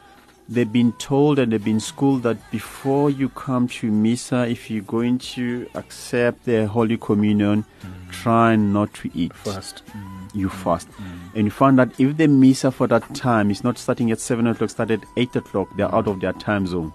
they've 0.50 0.72
been 0.72 0.92
told 0.94 1.38
and 1.38 1.52
they've 1.52 1.64
been 1.64 1.80
schooled 1.80 2.24
that 2.24 2.50
before 2.50 3.08
you 3.08 3.28
come 3.30 3.68
to 3.68 3.90
Misa, 3.90 4.50
if 4.50 4.70
you're 4.70 4.82
going 4.82 5.18
to 5.18 5.68
accept 5.74 6.44
the 6.44 6.66
Holy 6.66 6.96
Communion, 6.96 7.64
mm. 7.82 8.10
try 8.10 8.56
not 8.56 8.92
to 8.94 9.10
eat. 9.14 9.32
First. 9.32 9.82
Mm. 9.86 10.34
You 10.34 10.48
fast. 10.48 10.90
Mm. 10.92 11.34
And 11.34 11.44
you 11.44 11.50
find 11.50 11.78
that 11.78 11.98
if 11.98 12.16
the 12.16 12.26
Misa 12.26 12.72
for 12.72 12.86
that 12.88 13.14
time 13.14 13.50
is 13.50 13.62
not 13.62 13.78
starting 13.78 14.10
at 14.10 14.18
7 14.18 14.46
o'clock, 14.46 14.70
start 14.70 14.90
at 14.90 15.04
8 15.16 15.36
o'clock, 15.36 15.68
they're 15.76 15.94
out 15.94 16.08
of 16.08 16.20
their 16.20 16.32
time 16.34 16.66
zone. 16.66 16.92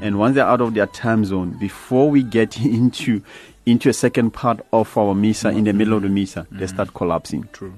And 0.00 0.18
once 0.18 0.34
they're 0.34 0.46
out 0.46 0.60
of 0.60 0.74
their 0.74 0.86
time 0.86 1.24
zone, 1.24 1.56
before 1.58 2.08
we 2.10 2.22
get 2.22 2.58
into 2.64 3.22
into 3.64 3.88
a 3.88 3.92
second 3.92 4.32
part 4.32 4.60
of 4.72 4.96
our 4.98 5.14
Misa, 5.14 5.56
in 5.56 5.64
the 5.64 5.72
middle 5.72 5.94
of 5.94 6.02
the 6.02 6.08
Misa, 6.08 6.46
they 6.50 6.66
start 6.66 6.92
collapsing. 6.94 7.48
True. 7.52 7.72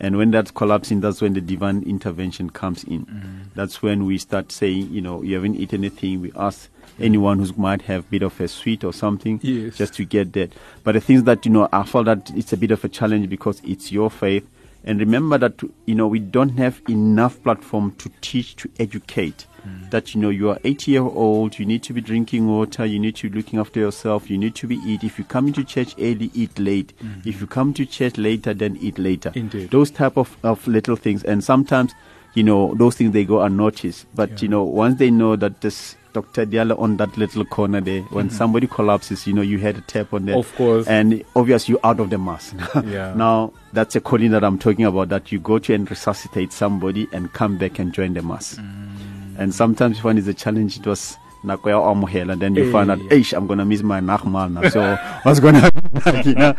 And 0.00 0.16
when 0.16 0.30
that's 0.30 0.50
collapsing, 0.52 1.00
that's 1.00 1.20
when 1.20 1.32
the 1.34 1.40
divine 1.40 1.82
intervention 1.82 2.50
comes 2.50 2.84
in. 2.84 3.06
Mm-hmm. 3.06 3.38
That's 3.54 3.82
when 3.82 4.06
we 4.06 4.18
start 4.18 4.52
saying, 4.52 4.90
you 4.92 5.00
know, 5.00 5.22
you 5.22 5.34
haven't 5.34 5.56
eaten 5.56 5.80
anything. 5.82 6.20
We 6.20 6.32
ask 6.36 6.68
anyone 7.00 7.38
who 7.40 7.52
might 7.60 7.82
have 7.82 8.00
a 8.04 8.08
bit 8.08 8.22
of 8.22 8.40
a 8.40 8.48
sweet 8.48 8.84
or 8.84 8.92
something 8.92 9.40
Yes. 9.42 9.76
just 9.76 9.94
to 9.94 10.04
get 10.04 10.32
that. 10.34 10.52
But 10.84 10.92
the 10.92 11.00
things 11.00 11.24
that, 11.24 11.44
you 11.44 11.52
know, 11.52 11.68
I 11.72 11.82
felt 11.82 12.06
that 12.06 12.30
it's 12.36 12.52
a 12.52 12.56
bit 12.56 12.70
of 12.70 12.84
a 12.84 12.88
challenge 12.88 13.28
because 13.28 13.60
it's 13.64 13.90
your 13.92 14.10
faith. 14.10 14.46
And 14.84 15.00
remember 15.00 15.36
that, 15.38 15.60
you 15.86 15.94
know, 15.94 16.06
we 16.06 16.18
don't 16.18 16.56
have 16.56 16.80
enough 16.88 17.42
platform 17.42 17.92
to 17.98 18.10
teach, 18.20 18.56
to 18.56 18.70
educate. 18.78 19.44
Mm. 19.66 19.90
That, 19.90 20.14
you 20.14 20.20
know, 20.20 20.30
you 20.30 20.48
are 20.50 20.58
80 20.64 20.90
year 20.92 21.02
old, 21.02 21.58
you 21.58 21.66
need 21.66 21.82
to 21.82 21.92
be 21.92 22.00
drinking 22.00 22.46
water, 22.48 22.86
you 22.86 22.98
need 22.98 23.16
to 23.16 23.28
be 23.28 23.36
looking 23.36 23.58
after 23.58 23.80
yourself, 23.80 24.30
you 24.30 24.38
need 24.38 24.54
to 24.54 24.66
be 24.66 24.76
eat. 24.76 25.02
If 25.04 25.18
you 25.18 25.24
come 25.24 25.48
into 25.48 25.64
church 25.64 25.94
early, 25.98 26.30
eat 26.32 26.58
late. 26.58 26.94
Mm-hmm. 27.02 27.28
If 27.28 27.40
you 27.40 27.46
come 27.46 27.74
to 27.74 27.84
church 27.84 28.16
later, 28.16 28.54
then 28.54 28.76
eat 28.80 28.98
later 28.98 29.32
Indeed. 29.34 29.70
those 29.70 29.90
type 29.90 30.16
of, 30.16 30.36
of 30.42 30.66
little 30.66 30.96
things 30.96 31.22
and 31.24 31.42
sometimes 31.44 31.92
you 32.34 32.42
know 32.44 32.74
those 32.76 32.94
things 32.94 33.12
they 33.12 33.24
go 33.24 33.40
unnoticed 33.40 34.06
but 34.14 34.30
Yeah. 34.30 34.36
you 34.42 34.48
know 34.48 34.62
once 34.62 34.98
they 34.98 35.10
know 35.10 35.34
that 35.34 35.60
this 35.62 35.96
dr 36.12 36.46
diale 36.46 36.72
on 36.78 36.96
that 36.96 37.16
little 37.16 37.44
corner 37.44 37.80
there 37.80 38.02
when 38.10 38.30
somebody 38.30 38.66
collapses 38.66 39.26
you 39.26 39.32
know 39.32 39.42
you 39.42 39.58
had 39.58 39.76
a 39.76 39.80
tap 39.82 40.12
on 40.14 40.24
there 40.26 40.36
Of 40.36 40.54
course. 40.56 40.86
and 40.86 41.22
obviously 41.36 41.72
you're 41.72 41.86
out 41.86 42.00
of 42.00 42.10
the 42.10 42.18
mass 42.18 42.54
Yeah. 42.84 43.14
now 43.14 43.52
that's 43.72 43.94
a 43.96 44.00
calling 44.00 44.30
that 44.32 44.42
i'm 44.44 44.58
talking 44.58 44.84
about 44.84 45.08
that 45.10 45.30
you 45.32 45.38
go 45.38 45.58
to 45.58 45.74
and 45.74 45.88
resuscitate 45.90 46.52
somebody 46.52 47.06
and 47.12 47.32
come 47.32 47.58
back 47.58 47.78
and 47.78 47.92
join 47.92 48.14
the 48.14 48.22
mass 48.22 48.56
Mm. 48.58 49.38
and 49.38 49.54
sometimes 49.54 50.00
find 50.00 50.18
it's 50.18 50.26
a 50.28 50.34
challenge 50.34 50.78
it 50.78 50.86
was 50.86 51.16
nako 51.44 51.68
ya 51.70 51.78
o 51.78 51.94
amohela, 51.94 52.32
and 52.32 52.42
then 52.42 52.54
you 52.56 52.72
find 52.72 52.90
out 52.90 52.98
Hey. 52.98 53.20
Eish, 53.20 53.32
i'm 53.36 53.46
gonna 53.46 53.64
miss 53.64 53.82
my 53.82 54.00
Nagmaal 54.00 54.50
now 54.52 54.68
so 54.68 54.96
what's 55.22 55.38
gonna 55.38 55.60
happen 55.60 56.02
like, 56.04 56.26
you 56.26 56.34
know, 56.34 56.52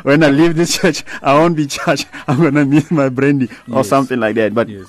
when 0.02 0.24
i 0.24 0.30
leave 0.30 0.56
this 0.56 0.76
church 0.78 1.04
i 1.22 1.32
won't 1.38 1.54
be 1.56 1.66
charged 1.66 2.08
i'm 2.26 2.40
gonna 2.42 2.64
miss 2.64 2.90
my 2.90 3.08
brandy 3.08 3.46
or 3.70 3.76
Yes. 3.84 3.88
something 3.88 4.18
like 4.18 4.34
that 4.34 4.52
but 4.54 4.68
Yes. 4.68 4.86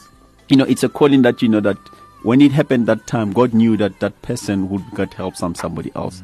you 0.49 0.57
know 0.57 0.65
it's 0.65 0.83
a 0.83 0.89
calling 0.89 1.21
that 1.21 1.41
you 1.43 1.49
know 1.49 1.59
that 1.59 1.77
when 2.27 2.41
it 2.41 2.51
happened 2.51 2.85
that 2.87 3.01
time 3.07 3.31
god 3.39 3.53
knew 3.53 3.77
that 3.77 3.99
that 4.03 4.15
person 4.21 4.69
would 4.69 4.83
get 4.95 5.13
help 5.13 5.35
from 5.37 5.53
somebody 5.55 5.91
else 5.95 6.21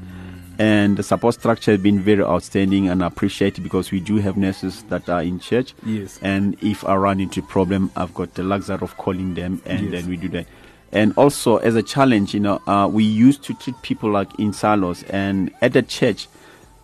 and 0.59 0.97
the 0.97 1.03
support 1.03 1.33
structure 1.33 1.71
has 1.71 1.81
been 1.81 1.99
very 1.99 2.21
outstanding 2.23 2.87
and 2.87 3.03
I 3.03 3.07
appreciate 3.07 3.57
it 3.57 3.61
because 3.61 3.89
we 3.91 3.99
do 3.99 4.17
have 4.17 4.37
nurses 4.37 4.83
that 4.89 5.09
are 5.09 5.23
in 5.23 5.39
church 5.39 5.73
Yes. 5.85 6.19
and 6.21 6.55
if 6.61 6.83
i 6.85 6.95
run 6.95 7.19
into 7.19 7.41
problem 7.41 7.89
i've 7.95 8.13
got 8.13 8.33
the 8.35 8.43
luxury 8.43 8.77
of 8.81 8.95
calling 8.97 9.33
them 9.33 9.61
and 9.65 9.81
Yes. 9.85 9.91
then 10.01 10.09
we 10.11 10.17
do 10.17 10.29
that 10.29 10.45
and 10.91 11.13
also 11.17 11.57
as 11.57 11.75
a 11.75 11.81
challenge 11.95 12.33
you 12.35 12.39
know 12.39 12.61
uh, 12.67 12.87
we 12.91 13.03
used 13.03 13.41
to 13.43 13.53
treat 13.55 13.75
people 13.81 14.11
like 14.11 14.29
in 14.39 14.53
silos 14.53 15.03
and 15.03 15.51
at 15.61 15.73
the 15.73 15.81
church 15.81 16.27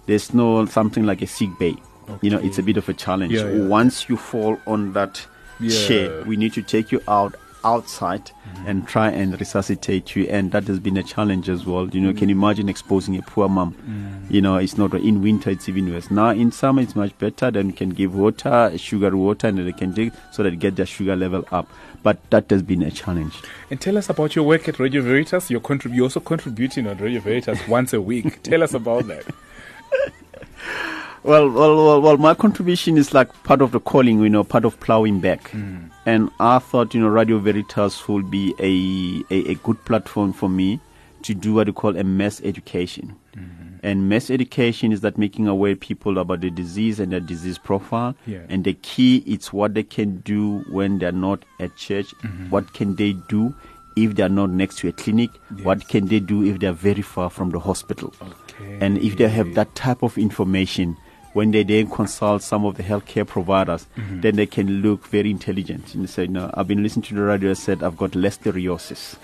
there's 0.08 0.34
no 0.34 0.66
something 0.66 1.06
like 1.06 1.22
a 1.22 1.28
sick 1.28 1.50
bay 1.60 1.76
you 2.24 2.30
know 2.32 2.40
it's 2.40 2.58
a 2.58 2.64
bit 2.64 2.78
of 2.78 2.90
a 2.90 2.94
challenge 2.94 3.34
Yeah, 3.34 3.50
yeah. 3.52 3.68
once 3.68 4.10
you 4.10 4.18
fall 4.18 4.58
on 4.66 4.94
that 4.94 5.14
Yeah. 5.60 5.88
chair 5.88 6.24
we 6.26 6.38
need 6.38 6.54
to 6.54 6.64
take 6.64 6.92
you 6.92 7.02
out 7.08 7.36
outside 7.64 8.32
and 8.66 8.88
try 8.88 9.10
and 9.10 9.40
resuscitate 9.40 10.16
you. 10.16 10.26
And 10.26 10.52
that 10.52 10.66
has 10.66 10.80
been 10.80 10.98
a 10.98 11.04
challenge 11.04 11.50
as 11.50 11.66
well. 11.66 11.88
You 11.90 12.02
know 12.02 12.14
can 12.14 12.30
you 12.30 12.36
imagine 12.36 12.70
exposing 12.70 13.18
a 13.18 13.22
poor 13.22 13.50
mom 13.50 13.74
mm. 13.74 14.32
you 14.32 14.42
know 14.42 14.58
it's 14.58 14.78
not 14.78 14.94
in 14.94 15.22
winter 15.22 15.50
it's 15.50 15.70
even 15.70 15.92
worse. 15.92 16.10
Now 16.12 16.30
in 16.30 16.52
summer 16.52 16.82
it's 16.82 16.96
much 16.96 17.18
better. 17.18 17.52
Then 17.52 17.68
we 17.68 17.74
can 17.74 17.90
give 17.90 18.16
water 18.16 18.72
sugar 18.78 19.16
water 19.16 19.48
and 19.48 19.58
they 19.60 19.72
can 19.72 19.92
drink 19.92 20.14
so 20.32 20.44
that 20.44 20.60
get 20.60 20.76
their 20.76 20.86
sugar 20.86 21.16
level 21.16 21.46
up. 21.52 21.68
But 22.02 22.18
that 22.30 22.50
has 22.50 22.64
been 22.64 22.82
a 22.84 22.92
challenge. 22.92 23.36
And 23.70 23.80
tell 23.80 23.98
us 23.98 24.10
about 24.10 24.36
your 24.36 24.46
work 24.46 24.70
at 24.70 24.80
Radio 24.80 25.02
Veritas. 25.02 25.52
You're, 25.52 25.60
contrib- 25.60 25.94
you're 25.94 26.06
also 26.06 26.22
contributing 26.22 26.88
on 26.88 26.98
Radio 26.98 27.20
Veritas 27.20 27.68
once 27.68 27.92
a 27.92 28.00
week. 28.00 28.42
tell 28.44 28.64
us 28.64 28.74
about 28.74 29.08
that. 29.08 29.26
Well, 31.24 31.50
well, 31.50 31.76
well, 31.76 32.02
well, 32.02 32.18
my 32.18 32.34
contribution 32.34 32.98
is 32.98 33.14
like 33.14 33.32
part 33.44 33.62
of 33.62 33.72
the 33.72 33.80
calling, 33.80 34.20
you 34.22 34.30
know, 34.30 34.44
part 34.44 34.66
of 34.66 34.80
plowing 34.80 35.20
back. 35.20 35.52
Mm. 35.52 35.90
And 36.06 36.32
I 36.40 36.60
thought, 36.60 36.94
you 36.94 37.02
know, 37.02 37.08
Radio 37.08 37.40
Veritas 37.40 38.08
would 38.08 38.32
be 38.32 38.56
a, 38.60 39.34
a, 39.34 39.52
a 39.52 39.56
good 39.56 39.84
platform 39.86 40.34
for 40.34 40.50
me 40.50 40.80
to 41.24 41.34
do 41.34 41.54
what 41.54 41.68
you 41.68 41.74
call 41.74 41.98
a 41.98 42.04
mass 42.04 42.42
education. 42.44 43.16
Mm-hmm. 43.36 43.78
And 43.84 44.10
mass 44.10 44.30
education 44.30 44.92
is 44.92 45.02
that 45.02 45.18
making 45.18 45.48
aware 45.48 45.76
people 45.76 46.18
about 46.18 46.42
the 46.42 46.50
disease 46.50 47.00
and 47.00 47.12
their 47.12 47.20
disease 47.20 47.58
profile. 47.58 48.16
Yeah. 48.26 48.40
And 48.50 48.64
the 48.64 48.74
key 48.74 49.18
is 49.26 49.52
what 49.54 49.74
they 49.74 49.84
can 49.84 50.18
do 50.22 50.60
when 50.70 51.00
they're 51.00 51.12
not 51.12 51.44
at 51.60 51.76
church. 51.76 52.08
Mm-hmm. 52.24 52.50
What 52.50 52.74
can 52.74 52.96
they 52.96 53.14
do 53.28 53.54
if 53.96 54.16
they're 54.16 54.30
not 54.30 54.50
next 54.50 54.78
to 54.80 54.88
a 54.88 54.92
clinic? 54.94 55.30
What 55.64 55.88
can 55.88 56.08
they 56.08 56.20
do 56.20 56.44
if 56.44 56.60
they're 56.60 56.72
very 56.72 57.02
far 57.02 57.30
from 57.30 57.50
the 57.52 57.60
hospital? 57.60 58.14
Okay. 58.22 58.78
And 58.82 58.98
if 59.00 59.18
they 59.18 59.28
have 59.28 59.54
that 59.56 59.76
type 59.76 60.04
of 60.04 60.18
information, 60.18 60.98
when 61.34 61.52
they 61.52 61.64
then 61.64 61.90
consult 61.90 62.42
some 62.42 62.66
of 62.66 62.76
the 62.78 62.84
healthcare 62.84 63.26
providers, 63.28 63.86
Mm-hmm. 63.96 64.22
then 64.22 64.36
they 64.36 64.46
can 64.46 64.82
look 64.82 65.08
very 65.08 65.30
intelligent 65.32 65.94
and 65.96 66.10
say, 66.10 66.28
"No, 66.28 66.50
I've 66.54 66.68
been 66.68 66.82
listening 66.84 67.04
to 67.04 67.16
the 67.16 67.22
radio. 67.22 67.52
I 67.52 67.54
said 67.54 67.84
I've 67.84 67.98
got 67.98 68.12
listeriosis. 68.12 69.16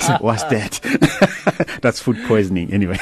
so 0.00 0.12
what's 0.20 0.42
that? 0.44 0.80
That's 1.82 2.00
food 2.00 2.18
poisoning, 2.26 2.72
anyway. 2.72 2.98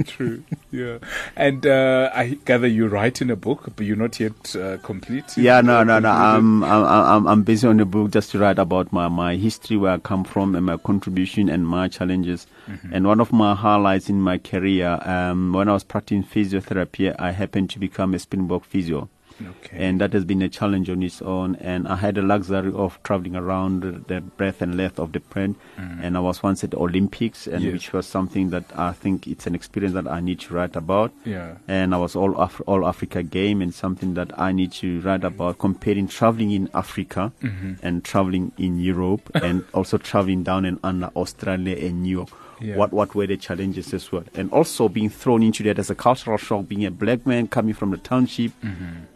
True. 0.06 0.42
Yeah. 0.70 0.98
And 1.36 1.66
uh, 1.66 2.10
I 2.14 2.38
gather 2.44 2.66
you 2.66 2.88
write 2.88 3.20
in 3.20 3.30
a 3.30 3.36
book, 3.36 3.72
but 3.76 3.84
you're 3.84 3.96
not 3.96 4.18
yet 4.20 4.56
uh, 4.56 4.78
complete. 4.78 5.36
yeah, 5.36 5.60
no, 5.60 5.82
no, 5.82 5.98
no. 5.98 6.10
I'm, 6.10 6.62
I'm, 6.64 6.84
I'm, 6.84 7.26
I'm 7.26 7.42
busy 7.42 7.66
on 7.66 7.76
the 7.76 7.84
book 7.84 8.10
just 8.10 8.30
to 8.32 8.38
write 8.38 8.58
about 8.58 8.92
my, 8.92 9.08
my 9.08 9.36
history, 9.36 9.76
where 9.76 9.92
I 9.92 9.98
come 9.98 10.24
from, 10.24 10.54
and 10.54 10.66
my 10.66 10.76
contribution 10.76 11.48
and 11.48 11.66
my 11.66 11.88
challenges. 11.88 12.46
Mm-hmm. 12.66 12.94
And 12.94 13.06
one 13.06 13.20
of 13.20 13.32
my 13.32 13.54
highlights 13.54 14.08
in 14.08 14.20
my 14.20 14.38
career, 14.38 15.00
um, 15.04 15.52
when 15.52 15.68
I 15.68 15.72
was 15.72 15.84
practicing 15.84 16.24
physiotherapy, 16.24 17.14
I 17.18 17.32
happened 17.32 17.70
to 17.70 17.78
become 17.78 18.14
a 18.14 18.18
Springbok 18.18 18.64
physio. 18.64 19.08
Okay. 19.40 19.76
and 19.84 20.00
that 20.00 20.12
has 20.12 20.24
been 20.24 20.42
a 20.42 20.48
challenge 20.48 20.88
on 20.90 21.02
its 21.02 21.22
own. 21.22 21.56
And 21.56 21.88
I 21.88 21.96
had 21.96 22.14
the 22.16 22.22
luxury 22.22 22.72
of 22.74 22.98
traveling 23.02 23.36
around 23.36 23.82
the- 24.08 24.20
breadth 24.20 24.60
and 24.62 24.76
length 24.76 24.98
of 24.98 25.12
the 25.12 25.20
planet. 25.20 25.56
And 25.76 26.16
I 26.16 26.20
was 26.20 26.42
once 26.42 26.62
at 26.64 26.70
the 26.72 26.78
Olympics, 26.78 27.46
and 27.46 27.60
Mm. 27.62 27.64
Yes. 27.64 27.72
which 27.72 27.92
was 27.92 28.06
something 28.06 28.50
that 28.50 28.64
I 28.76 28.92
think 28.92 29.26
it's 29.26 29.46
an 29.46 29.54
experience 29.54 29.94
that 29.94 30.06
I 30.08 30.20
need 30.20 30.40
to 30.40 30.54
write 30.54 30.76
about. 30.76 31.12
Yeah. 31.24 31.54
And 31.68 31.94
I 31.94 31.98
was 31.98 32.14
all 32.16 32.36
Af- 32.36 32.60
all 32.66 32.86
Africa 32.86 33.22
game, 33.22 33.62
and 33.62 33.72
something 33.74 34.14
that 34.14 34.30
I 34.38 34.52
need 34.52 34.72
to 34.82 35.00
write 35.00 35.24
about 35.24 35.58
comparing 35.58 36.08
traveling 36.08 36.50
in 36.50 36.68
Africa 36.74 37.32
Mm-hmm. 37.42 37.72
and 37.82 38.04
traveling 38.04 38.52
in 38.58 38.78
Europe, 38.78 39.30
and 39.34 39.64
also 39.74 39.98
traveling 39.98 40.42
down 40.42 40.64
and 40.64 40.78
under 40.82 41.10
Australia 41.16 41.76
and 41.86 42.02
New 42.02 42.10
York. 42.18 42.30
Yeah. 42.60 42.76
What 42.76 42.92
what 42.92 43.14
were 43.14 43.26
the 43.26 43.36
challenges 43.36 43.94
as 43.94 44.10
well, 44.12 44.24
and 44.34 44.50
also 44.52 44.88
being 44.88 45.08
thrown 45.10 45.42
into 45.42 45.62
that 45.64 45.78
as 45.78 45.90
a 45.90 45.94
cultural 45.94 46.36
shock, 46.36 46.68
being 46.68 46.84
a 46.84 46.90
black 46.90 47.26
man 47.26 47.48
coming 47.48 47.74
from 47.74 47.90
the 47.90 47.96
township, 47.96 48.52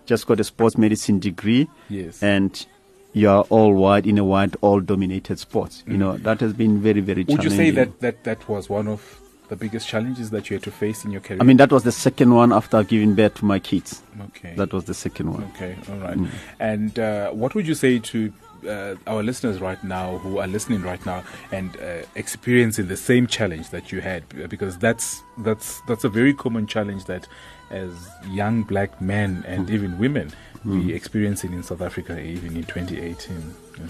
just 0.06 0.26
got 0.26 0.40
a 0.40 0.44
sports 0.44 0.78
medicine 0.78 1.18
degree, 1.18 1.64
Mm-hmm. 1.64 1.94
Yes. 1.94 2.22
and 2.22 2.66
you 3.12 3.28
are 3.30 3.42
all 3.50 3.74
white 3.74 4.06
in 4.06 4.18
a 4.18 4.24
white, 4.24 4.56
all 4.60 4.80
dominated 4.80 5.38
sports. 5.38 5.82
You 5.86 5.96
know 5.98 6.16
that 6.18 6.40
has 6.40 6.52
been 6.52 6.80
very 6.80 7.00
very. 7.00 7.24
Would 7.24 7.44
you 7.44 7.50
say 7.50 7.70
that, 7.70 8.00
that 8.00 8.24
that 8.24 8.48
was 8.48 8.68
one 8.68 8.88
of 8.88 9.20
the 9.48 9.56
biggest 9.56 9.86
challenges 9.86 10.30
that 10.30 10.48
you 10.48 10.56
had 10.56 10.62
to 10.64 10.70
face 10.70 11.04
in 11.04 11.10
your 11.10 11.20
career? 11.20 11.38
I 11.40 11.44
mean, 11.44 11.58
that 11.58 11.70
was 11.70 11.82
the 11.84 11.92
second 11.92 12.34
one 12.34 12.50
after 12.52 12.82
giving 12.82 13.14
birth 13.14 13.34
to 13.34 13.44
my 13.44 13.58
kids. 13.58 14.02
okay. 14.28 14.54
That 14.56 14.72
was 14.72 14.84
the 14.84 14.94
second 14.94 15.32
one. 15.32 15.44
Okay, 15.54 15.76
all 15.90 15.98
right. 15.98 16.16
Mm. 16.16 16.28
And 16.58 16.98
uh, 16.98 17.30
what 17.30 17.54
would 17.54 17.66
you 17.68 17.74
say 17.74 17.98
to 17.98 18.32
uh, 18.66 18.96
our 19.06 19.22
listeners 19.22 19.60
right 19.60 19.82
now 19.84 20.18
who 20.18 20.38
are 20.38 20.46
listening 20.46 20.82
right 20.82 21.04
now 21.06 21.22
and 21.52 21.76
uh, 21.76 22.02
experiencing 22.14 22.88
the 22.88 22.96
same 22.96 23.26
challenge 23.26 23.70
that 23.70 23.92
you 23.92 24.00
had? 24.00 24.22
Because 24.48 24.78
that's 24.78 25.22
that's 25.38 25.80
that's 25.88 26.04
a 26.04 26.08
very 26.08 26.34
common 26.34 26.66
challenge 26.66 27.04
that, 27.06 27.26
as 27.70 27.90
young 28.30 28.62
black 28.62 29.00
men 29.00 29.44
and 29.46 29.68
Mm. 29.68 29.72
even 29.74 29.98
women, 29.98 30.32
we 30.64 30.92
experiencing 30.92 31.52
in 31.52 31.62
South 31.62 31.80
Africa 31.82 32.18
even 32.20 32.56
in 32.56 32.64
2018. 32.64 33.54
Yeah. 33.78 33.86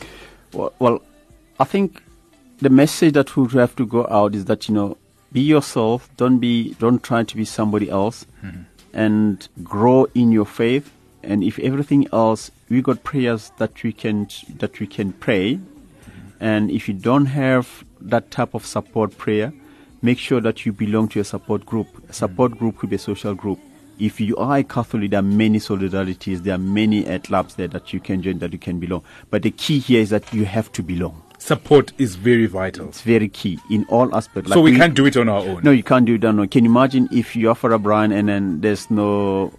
Well, 0.52 0.72
well, 0.78 1.02
I 1.60 1.64
think 1.64 2.02
the 2.58 2.70
message 2.70 3.14
that 3.14 3.36
we 3.36 3.46
have 3.58 3.74
to 3.76 3.86
go 3.86 4.06
out 4.10 4.34
is 4.34 4.44
that 4.46 4.68
you 4.68 4.74
know, 4.74 4.96
be 5.32 5.40
yourself. 5.40 6.08
Don't 6.16 6.38
be. 6.38 6.74
Don't 6.78 7.02
try 7.02 7.24
to 7.24 7.36
be 7.36 7.44
somebody 7.44 7.90
else, 7.90 8.24
and 8.92 9.48
grow 9.62 10.06
in 10.14 10.32
your 10.32 10.46
faith. 10.46 10.90
And 11.22 11.42
if 11.42 11.58
everything 11.58 12.06
else, 12.12 12.50
we 12.68 12.82
got 12.82 13.04
prayers 13.04 13.52
that 13.58 13.82
we 13.82 13.92
can 13.92 14.28
that 14.58 14.80
we 14.80 14.86
can 14.86 15.12
pray. 15.12 15.60
And 16.40 16.70
if 16.70 16.88
you 16.88 16.94
don't 16.94 17.26
have 17.26 17.84
that 18.00 18.30
type 18.30 18.54
of 18.54 18.66
support 18.66 19.16
prayer, 19.16 19.52
make 20.02 20.18
sure 20.18 20.40
that 20.40 20.66
you 20.66 20.72
belong 20.72 21.08
to 21.08 21.20
a 21.20 21.24
support 21.24 21.64
group. 21.64 21.86
A 22.08 22.12
support 22.12 22.58
group 22.58 22.78
could 22.78 22.90
be 22.90 22.96
a 22.96 22.98
social 22.98 23.34
group. 23.34 23.58
If 23.98 24.20
you 24.20 24.36
are 24.36 24.58
a 24.58 24.64
Catholic, 24.64 25.10
there 25.10 25.20
are 25.20 25.22
many 25.22 25.58
solidarities, 25.60 26.42
there 26.42 26.56
are 26.56 26.58
many 26.58 27.08
uh, 27.08 27.20
clubs 27.20 27.54
there 27.54 27.68
that 27.68 27.92
you 27.92 28.00
can 28.00 28.22
join, 28.22 28.40
that 28.40 28.52
you 28.52 28.58
can 28.58 28.80
belong. 28.80 29.04
But 29.30 29.42
the 29.42 29.52
key 29.52 29.78
here 29.78 30.00
is 30.00 30.10
that 30.10 30.32
you 30.34 30.44
have 30.46 30.72
to 30.72 30.82
belong. 30.82 31.22
Support 31.38 31.92
is 31.98 32.16
very 32.16 32.46
vital. 32.46 32.88
It's 32.88 33.02
very 33.02 33.28
key 33.28 33.58
in 33.70 33.84
all 33.88 34.14
aspects. 34.14 34.50
so 34.50 34.60
we, 34.60 34.76
can't 34.76 34.94
do 34.94 35.06
it 35.06 35.16
on 35.16 35.28
our 35.28 35.40
own. 35.40 35.62
No, 35.62 35.70
you 35.70 35.82
can't 35.82 36.06
do 36.06 36.18
that. 36.18 36.32
No. 36.32 36.46
Can 36.46 36.64
you 36.64 36.70
imagine 36.70 37.08
if 37.12 37.36
you 37.36 37.50
are 37.50 37.72
a 37.72 37.78
Brian 37.78 38.12
and 38.12 38.28
then 38.28 38.60
there's 38.60 38.90
no 38.90 39.52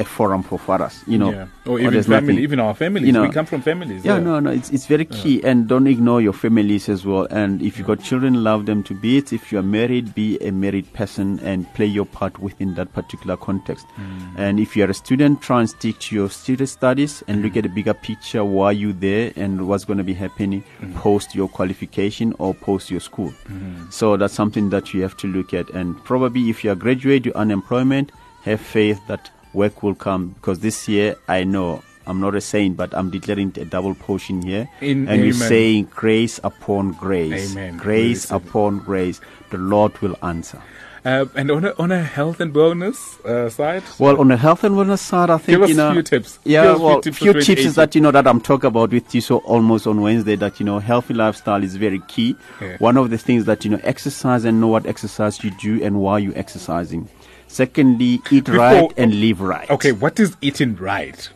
a 0.00 0.04
forum 0.04 0.42
for 0.42 0.58
fathers? 0.58 1.04
You 1.06 1.18
know, 1.18 1.30
yeah. 1.30 1.46
Or 1.66 1.78
even 1.78 2.02
family, 2.02 2.32
nothing. 2.32 2.38
even 2.38 2.60
our 2.60 2.74
families. 2.74 3.06
You 3.06 3.12
know, 3.12 3.22
we 3.22 3.30
come 3.30 3.46
from 3.46 3.62
families. 3.62 4.04
Yeah, 4.04 4.18
no, 4.18 4.40
no, 4.40 4.50
it's 4.50 4.70
it's 4.70 4.86
very 4.86 5.04
key, 5.04 5.42
and 5.44 5.68
don't 5.68 5.86
ignore 5.86 6.20
your 6.20 6.32
families 6.32 6.88
as 6.88 7.04
well. 7.04 7.26
And 7.30 7.62
if 7.62 7.78
you've 7.78 7.86
got 7.86 8.02
children, 8.02 8.42
love 8.42 8.66
them 8.66 8.82
to 8.84 8.94
bits. 8.94 9.32
If 9.32 9.52
you 9.52 9.58
are 9.58 9.62
married, 9.62 10.14
be 10.14 10.38
a 10.38 10.50
married 10.50 10.92
person 10.92 11.38
and 11.40 11.72
play 11.74 11.86
your 11.86 12.06
part 12.06 12.38
within 12.38 12.74
that 12.74 12.92
particular 12.92 13.36
context. 13.36 13.86
Mm. 13.96 14.38
And 14.38 14.60
if 14.60 14.76
you 14.76 14.84
are 14.84 14.90
a 14.90 14.94
student, 14.94 15.42
try 15.42 15.60
and 15.60 15.70
stick 15.70 15.98
to 16.00 16.14
your 16.14 16.30
student 16.30 16.68
studies 16.68 17.22
and 17.28 17.42
look 17.42 17.56
at 17.56 17.64
the 17.64 17.68
bigger 17.68 17.94
picture. 17.94 18.44
Why 18.44 18.72
you 18.72 18.92
there 18.92 19.32
and 19.36 19.68
what's 19.68 19.84
going 19.84 19.98
to 19.98 20.04
be 20.04 20.14
happening 20.14 20.64
mm. 20.80 20.94
post 20.94 21.34
your 21.34 21.48
qualification 21.48 22.34
or 22.38 22.54
post 22.54 22.90
your 22.90 23.00
school. 23.00 23.32
Mm. 23.48 23.92
So 23.92 24.16
that's 24.16 24.34
something 24.34 24.70
that 24.70 24.94
you 24.94 25.02
have 25.02 25.16
to 25.18 25.26
look 25.26 25.52
at. 25.52 25.70
And 25.70 26.02
probably 26.04 26.48
if 26.48 26.64
you 26.64 26.72
are 26.72 26.74
graduate, 26.74 27.26
you 27.26 27.32
unemployment, 27.34 28.12
have 28.42 28.60
faith 28.60 29.00
that 29.06 29.30
work 29.52 29.82
will 29.82 29.94
come 29.94 30.28
because 30.28 30.60
this 30.60 30.88
year 30.88 31.16
I 31.28 31.44
know 31.44 31.82
I'm 32.06 32.20
not 32.20 32.34
a 32.34 32.40
saint, 32.40 32.76
but 32.76 32.94
I'm 32.94 33.10
declaring 33.10 33.52
a 33.56 33.64
double 33.64 33.94
portion 33.94 34.42
here. 34.42 34.68
In- 34.80 35.08
and 35.08 35.20
we're 35.22 35.32
saying 35.32 35.88
grace 35.94 36.40
upon 36.42 36.92
grace. 36.92 37.52
Amen. 37.52 37.76
Grace 37.76 38.24
it. 38.24 38.32
upon 38.32 38.78
grace. 38.80 39.20
The 39.50 39.58
Lord 39.58 39.96
will 39.98 40.16
answer. 40.22 40.60
Uh, 41.02 41.24
and 41.34 41.50
on 41.50 41.64
a, 41.64 41.74
on 41.78 41.90
a 41.90 42.02
health 42.02 42.40
and 42.40 42.52
wellness 42.52 43.24
uh, 43.24 43.48
side, 43.48 43.82
Well, 43.98 44.20
on 44.20 44.30
a 44.30 44.36
health 44.36 44.64
and 44.64 44.74
wellness 44.74 44.98
side, 44.98 45.30
I 45.30 45.38
think 45.38 45.54
Give 45.56 45.62
us 45.62 45.68
you 45.70 45.76
know. 45.76 45.92
few 45.92 46.02
tips. 46.02 46.38
Yeah, 46.44 46.62
Give 46.64 46.72
us 46.72 46.76
few 46.76 46.86
well, 46.86 47.00
tips 47.00 47.18
few 47.18 47.32
tips 47.32 47.60
is 47.62 47.74
that 47.76 47.94
you 47.94 48.02
know 48.02 48.10
that 48.10 48.26
I'm 48.26 48.40
talking 48.40 48.68
about 48.68 48.90
with 48.90 49.14
you 49.14 49.22
so 49.22 49.38
almost 49.38 49.86
on 49.86 50.02
Wednesday 50.02 50.36
that 50.36 50.60
you 50.60 50.66
know 50.66 50.78
healthy 50.78 51.14
lifestyle 51.14 51.62
is 51.64 51.76
very 51.76 52.00
key. 52.00 52.36
Yeah. 52.60 52.76
One 52.78 52.98
of 52.98 53.08
the 53.08 53.16
things 53.16 53.46
that 53.46 53.64
you 53.64 53.70
know 53.70 53.80
exercise 53.82 54.44
and 54.44 54.60
know 54.60 54.66
what 54.66 54.84
exercise 54.84 55.42
you 55.42 55.52
do 55.52 55.82
and 55.82 56.00
why 56.00 56.18
you're 56.18 56.36
exercising. 56.36 57.08
Secondly, 57.50 58.22
eat 58.30 58.44
Before- 58.44 58.58
right 58.58 58.92
and 58.96 59.12
live 59.20 59.40
right. 59.40 59.68
okay, 59.70 59.90
what 59.90 60.20
is 60.20 60.36
eating 60.40 60.76
right? 60.76 61.28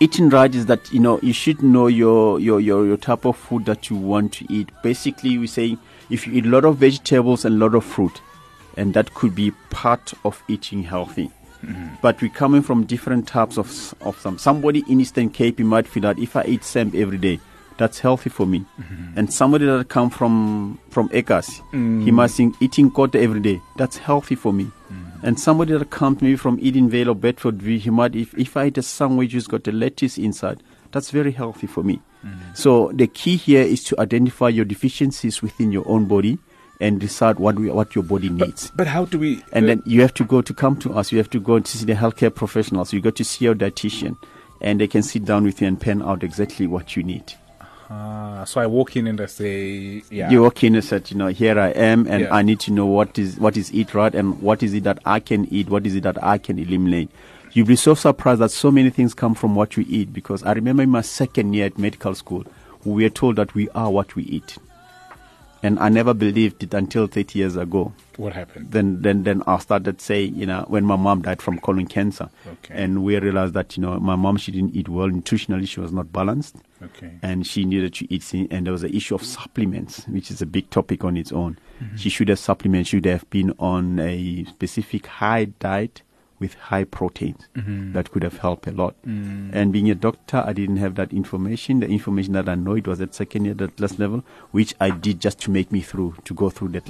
eating 0.00 0.30
right 0.30 0.54
is 0.54 0.64
that 0.64 0.90
you 0.90 0.98
know 0.98 1.20
you 1.22 1.34
should 1.34 1.62
know 1.62 1.86
your 1.86 2.40
your 2.40 2.58
your, 2.58 2.86
your 2.86 2.96
type 2.96 3.26
of 3.26 3.36
food 3.36 3.66
that 3.66 3.90
you 3.90 3.96
want 3.96 4.32
to 4.32 4.46
eat 4.48 4.70
basically 4.82 5.36
we 5.36 5.46
say 5.46 5.76
if 6.08 6.26
you 6.26 6.32
eat 6.32 6.46
a 6.46 6.48
lot 6.48 6.64
of 6.64 6.78
vegetables 6.78 7.44
and 7.44 7.54
a 7.56 7.58
lot 7.58 7.74
of 7.74 7.84
fruit 7.84 8.22
and 8.78 8.94
that 8.94 9.12
could 9.12 9.34
be 9.34 9.50
part 9.68 10.14
of 10.24 10.42
eating 10.48 10.82
healthy 10.82 11.30
mm-hmm. 11.62 11.88
but 12.00 12.20
we're 12.22 12.30
coming 12.30 12.62
from 12.62 12.84
different 12.84 13.28
types 13.28 13.58
of 13.58 13.94
of 14.00 14.18
some 14.18 14.38
somebody 14.38 14.82
in 14.88 15.02
eastern 15.02 15.28
cape 15.28 15.58
you 15.58 15.66
might 15.66 15.86
feel 15.86 16.00
that 16.02 16.18
if 16.18 16.34
i 16.34 16.42
eat 16.44 16.64
samp 16.64 16.94
every 16.94 17.18
day 17.18 17.38
that's 17.80 17.98
healthy 17.98 18.28
for 18.28 18.46
me 18.46 18.60
mm-hmm. 18.78 19.18
and 19.18 19.32
somebody 19.32 19.64
that 19.64 19.88
come 19.88 20.10
from 20.10 20.78
from 20.90 21.08
acres 21.12 21.48
he 21.72 21.78
mm. 21.78 22.12
might 22.12 22.30
think 22.30 22.54
eating 22.60 22.90
quarter 22.90 23.18
every 23.18 23.40
day 23.40 23.58
that's 23.76 23.96
healthy 23.96 24.34
for 24.34 24.52
me 24.52 24.64
mm. 24.92 25.22
and 25.22 25.40
somebody 25.40 25.72
that 25.76 25.90
comes 25.90 26.20
maybe 26.20 26.36
from 26.36 26.58
Edenvale 26.58 27.08
or 27.08 27.14
Bedfordview, 27.14 27.78
he 27.78 27.90
might, 27.90 28.14
if, 28.14 28.36
if 28.38 28.56
I 28.56 28.66
eat 28.66 28.78
a 28.78 28.82
sandwich 28.82 29.32
who's 29.32 29.46
got 29.46 29.66
a 29.68 29.72
lettuce 29.72 30.18
inside, 30.18 30.62
that's 30.92 31.10
very 31.10 31.32
healthy 31.32 31.66
for 31.66 31.82
me. 31.82 32.00
Mm. 32.24 32.56
So 32.56 32.90
the 32.94 33.06
key 33.06 33.36
here 33.36 33.62
is 33.62 33.84
to 33.84 34.00
identify 34.00 34.48
your 34.48 34.64
deficiencies 34.64 35.42
within 35.42 35.72
your 35.72 35.88
own 35.88 36.06
body 36.06 36.38
and 36.80 36.98
decide 36.98 37.38
what 37.38 37.56
we, 37.56 37.70
what 37.70 37.94
your 37.94 38.04
body 38.04 38.28
needs. 38.28 38.70
But 38.74 38.86
how 38.86 39.04
do 39.04 39.18
we? 39.18 39.42
and 39.52 39.64
uh, 39.64 39.68
then 39.68 39.82
you 39.86 40.00
have 40.00 40.14
to 40.14 40.24
go 40.24 40.42
to 40.42 40.54
come 40.54 40.76
to 40.78 40.94
us. 40.94 41.12
You 41.12 41.18
have 41.18 41.30
to 41.30 41.40
go 41.40 41.58
to 41.58 41.78
see 41.78 41.84
the 41.84 41.94
healthcare 41.94 42.34
professionals. 42.34 42.92
You 42.92 43.00
go 43.00 43.10
to 43.10 43.24
see 43.24 43.44
your 43.44 43.54
dietitian, 43.54 44.16
and 44.60 44.80
they 44.80 44.86
can 44.86 45.02
sit 45.02 45.24
down 45.24 45.44
with 45.44 45.60
you 45.60 45.68
and 45.68 45.80
pen 45.80 46.02
out 46.02 46.22
exactly 46.22 46.66
what 46.66 46.96
you 46.96 47.02
need. 47.02 47.34
Ah, 47.90 48.44
so 48.44 48.60
I 48.60 48.66
walk 48.66 48.96
in 48.96 49.06
and 49.06 49.20
I 49.20 49.26
say, 49.26 50.02
yeah, 50.10 50.30
You 50.30 50.42
walk 50.42 50.62
in 50.64 50.74
and 50.74 50.84
said, 50.84 51.10
you 51.10 51.16
know, 51.16 51.26
here 51.28 51.58
I 51.58 51.70
am, 51.70 52.06
and 52.06 52.22
Yeah. 52.22 52.34
I 52.34 52.42
need 52.42 52.60
to 52.60 52.72
know 52.72 52.86
what 52.86 53.18
is 53.18 53.38
what 53.38 53.56
is 53.56 53.72
eat 53.74 53.94
right, 53.94 54.14
and 54.14 54.40
what 54.40 54.62
is 54.62 54.72
it 54.74 54.84
that 54.84 54.98
I 55.04 55.20
can 55.20 55.46
eat, 55.52 55.68
what 55.68 55.86
is 55.86 55.94
it 55.96 56.02
that 56.04 56.22
I 56.22 56.38
can 56.38 56.58
eliminate. 56.58 57.10
You'll 57.52 57.66
be 57.66 57.76
so 57.76 57.94
surprised 57.94 58.40
that 58.40 58.52
so 58.52 58.70
many 58.70 58.90
things 58.90 59.12
come 59.12 59.34
from 59.34 59.56
what 59.56 59.76
we 59.76 59.84
eat. 59.86 60.12
Because 60.12 60.44
I 60.44 60.52
remember 60.52 60.84
in 60.84 60.90
my 60.90 61.00
second 61.02 61.52
year 61.54 61.66
at 61.66 61.78
medical 61.78 62.14
school, 62.14 62.44
we 62.84 63.02
were 63.02 63.10
told 63.10 63.36
that 63.36 63.54
we 63.54 63.68
are 63.70 63.90
what 63.90 64.14
we 64.14 64.22
eat. 64.22 64.56
And 65.62 65.78
I 65.78 65.90
never 65.90 66.14
believed 66.14 66.62
it 66.62 66.72
until 66.72 67.06
30 67.06 67.38
years 67.38 67.56
ago. 67.56 67.92
What 68.16 68.32
happened? 68.32 68.72
Then, 68.72 69.02
then, 69.02 69.24
then 69.24 69.42
I 69.46 69.58
started 69.58 70.00
saying, 70.00 70.34
you 70.34 70.46
know, 70.46 70.64
when 70.68 70.84
my 70.86 70.96
mom 70.96 71.20
died 71.22 71.42
from 71.42 71.58
colon 71.58 71.86
cancer, 71.86 72.30
Okay. 72.46 72.74
and 72.82 73.04
we 73.04 73.18
realized 73.18 73.52
that 73.54 73.76
you 73.76 73.82
know 73.82 73.98
my 74.00 74.16
mom 74.16 74.38
she 74.38 74.52
didn't 74.52 74.74
eat 74.74 74.88
well 74.88 75.08
nutritionally, 75.08 75.68
she 75.68 75.80
was 75.80 75.92
not 75.92 76.12
balanced, 76.12 76.56
Okay. 76.82 77.12
and 77.22 77.46
she 77.46 77.64
needed 77.64 77.92
to 77.94 78.12
eat. 78.12 78.32
And 78.32 78.64
there 78.66 78.72
was 78.72 78.82
the 78.82 78.94
issue 78.96 79.14
of 79.14 79.22
supplements, 79.22 80.06
which 80.08 80.30
is 80.30 80.40
a 80.40 80.46
big 80.46 80.70
topic 80.70 81.04
on 81.04 81.16
its 81.16 81.30
own. 81.32 81.58
Mm-hmm. 81.82 81.96
She 81.96 82.08
should 82.08 82.28
have 82.28 82.38
supplements, 82.38 82.88
should 82.90 83.04
have 83.04 83.28
been 83.30 83.52
on 83.58 83.98
a 83.98 84.44
specific 84.44 85.06
high 85.06 85.44
diet 85.44 86.02
with 86.40 86.54
high 86.54 86.84
proteins. 86.84 87.46
Mm-hmm. 87.54 87.92
That 87.92 88.10
could 88.10 88.24
have 88.24 88.38
helped 88.38 88.66
a 88.66 88.72
lot. 88.72 88.94
Mm. 89.06 89.50
And 89.52 89.72
being 89.72 89.90
a 89.90 89.94
doctor, 89.94 90.42
I 90.44 90.52
didn't 90.52 90.78
have 90.78 90.96
that 90.96 91.12
information. 91.12 91.80
The 91.80 91.88
information 91.88 92.32
that 92.32 92.48
I 92.48 92.56
know 92.56 92.74
it 92.74 92.88
was 92.88 93.00
at 93.00 93.14
second 93.14 93.44
year, 93.44 93.54
that 93.54 93.78
last 93.78 93.98
level, 93.98 94.24
which 94.50 94.74
I 94.80 94.90
did 94.90 95.20
just 95.20 95.38
to 95.42 95.50
make 95.50 95.70
me 95.70 95.82
through, 95.82 96.16
to 96.24 96.34
go 96.34 96.50
through 96.50 96.68
that 96.68 96.88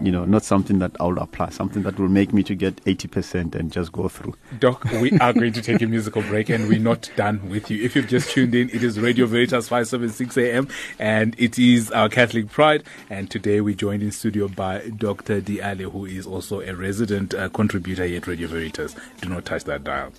You 0.00 0.10
know, 0.10 0.24
not 0.24 0.42
something 0.42 0.80
that 0.80 0.92
I 0.98 1.04
will 1.04 1.18
apply, 1.18 1.50
something 1.50 1.82
that 1.84 1.98
will 1.98 2.08
make 2.08 2.32
me 2.32 2.42
to 2.44 2.54
get 2.54 2.76
80% 2.84 3.54
and 3.54 3.70
just 3.70 3.92
go 3.92 4.08
through. 4.08 4.34
Doc, 4.58 4.84
we 5.00 5.12
are 5.18 5.32
going 5.32 5.52
to 5.52 5.62
take 5.62 5.80
a 5.82 5.86
musical 5.86 6.22
break 6.22 6.48
and 6.48 6.68
we're 6.68 6.80
not 6.80 7.10
done 7.16 7.48
with 7.48 7.70
you. 7.70 7.82
If 7.82 7.94
you've 7.94 8.08
just 8.08 8.30
tuned 8.30 8.54
in, 8.54 8.70
it 8.70 8.82
is 8.82 8.98
Radio 8.98 9.26
Veritas 9.26 9.68
576 9.68 10.36
AM 10.38 10.68
and 10.98 11.34
it 11.38 11.58
is 11.58 11.90
our 11.92 12.08
Catholic 12.08 12.50
Pride. 12.50 12.82
And 13.08 13.30
today 13.30 13.60
we're 13.60 13.74
joined 13.74 14.02
in 14.02 14.10
studio 14.10 14.48
by 14.48 14.88
Dr. 14.88 15.40
Diale, 15.40 15.90
who 15.90 16.06
is 16.06 16.26
also 16.26 16.60
a 16.60 16.74
resident 16.74 17.32
uh, 17.34 17.48
contributor 17.50 18.04
here 18.04 18.18
at 18.18 18.26
Radio 18.26 18.48
Veritas. 18.48 18.96
Do 19.20 19.28
not 19.28 19.44
touch 19.44 19.64
that 19.64 19.84
dial. 19.84 20.12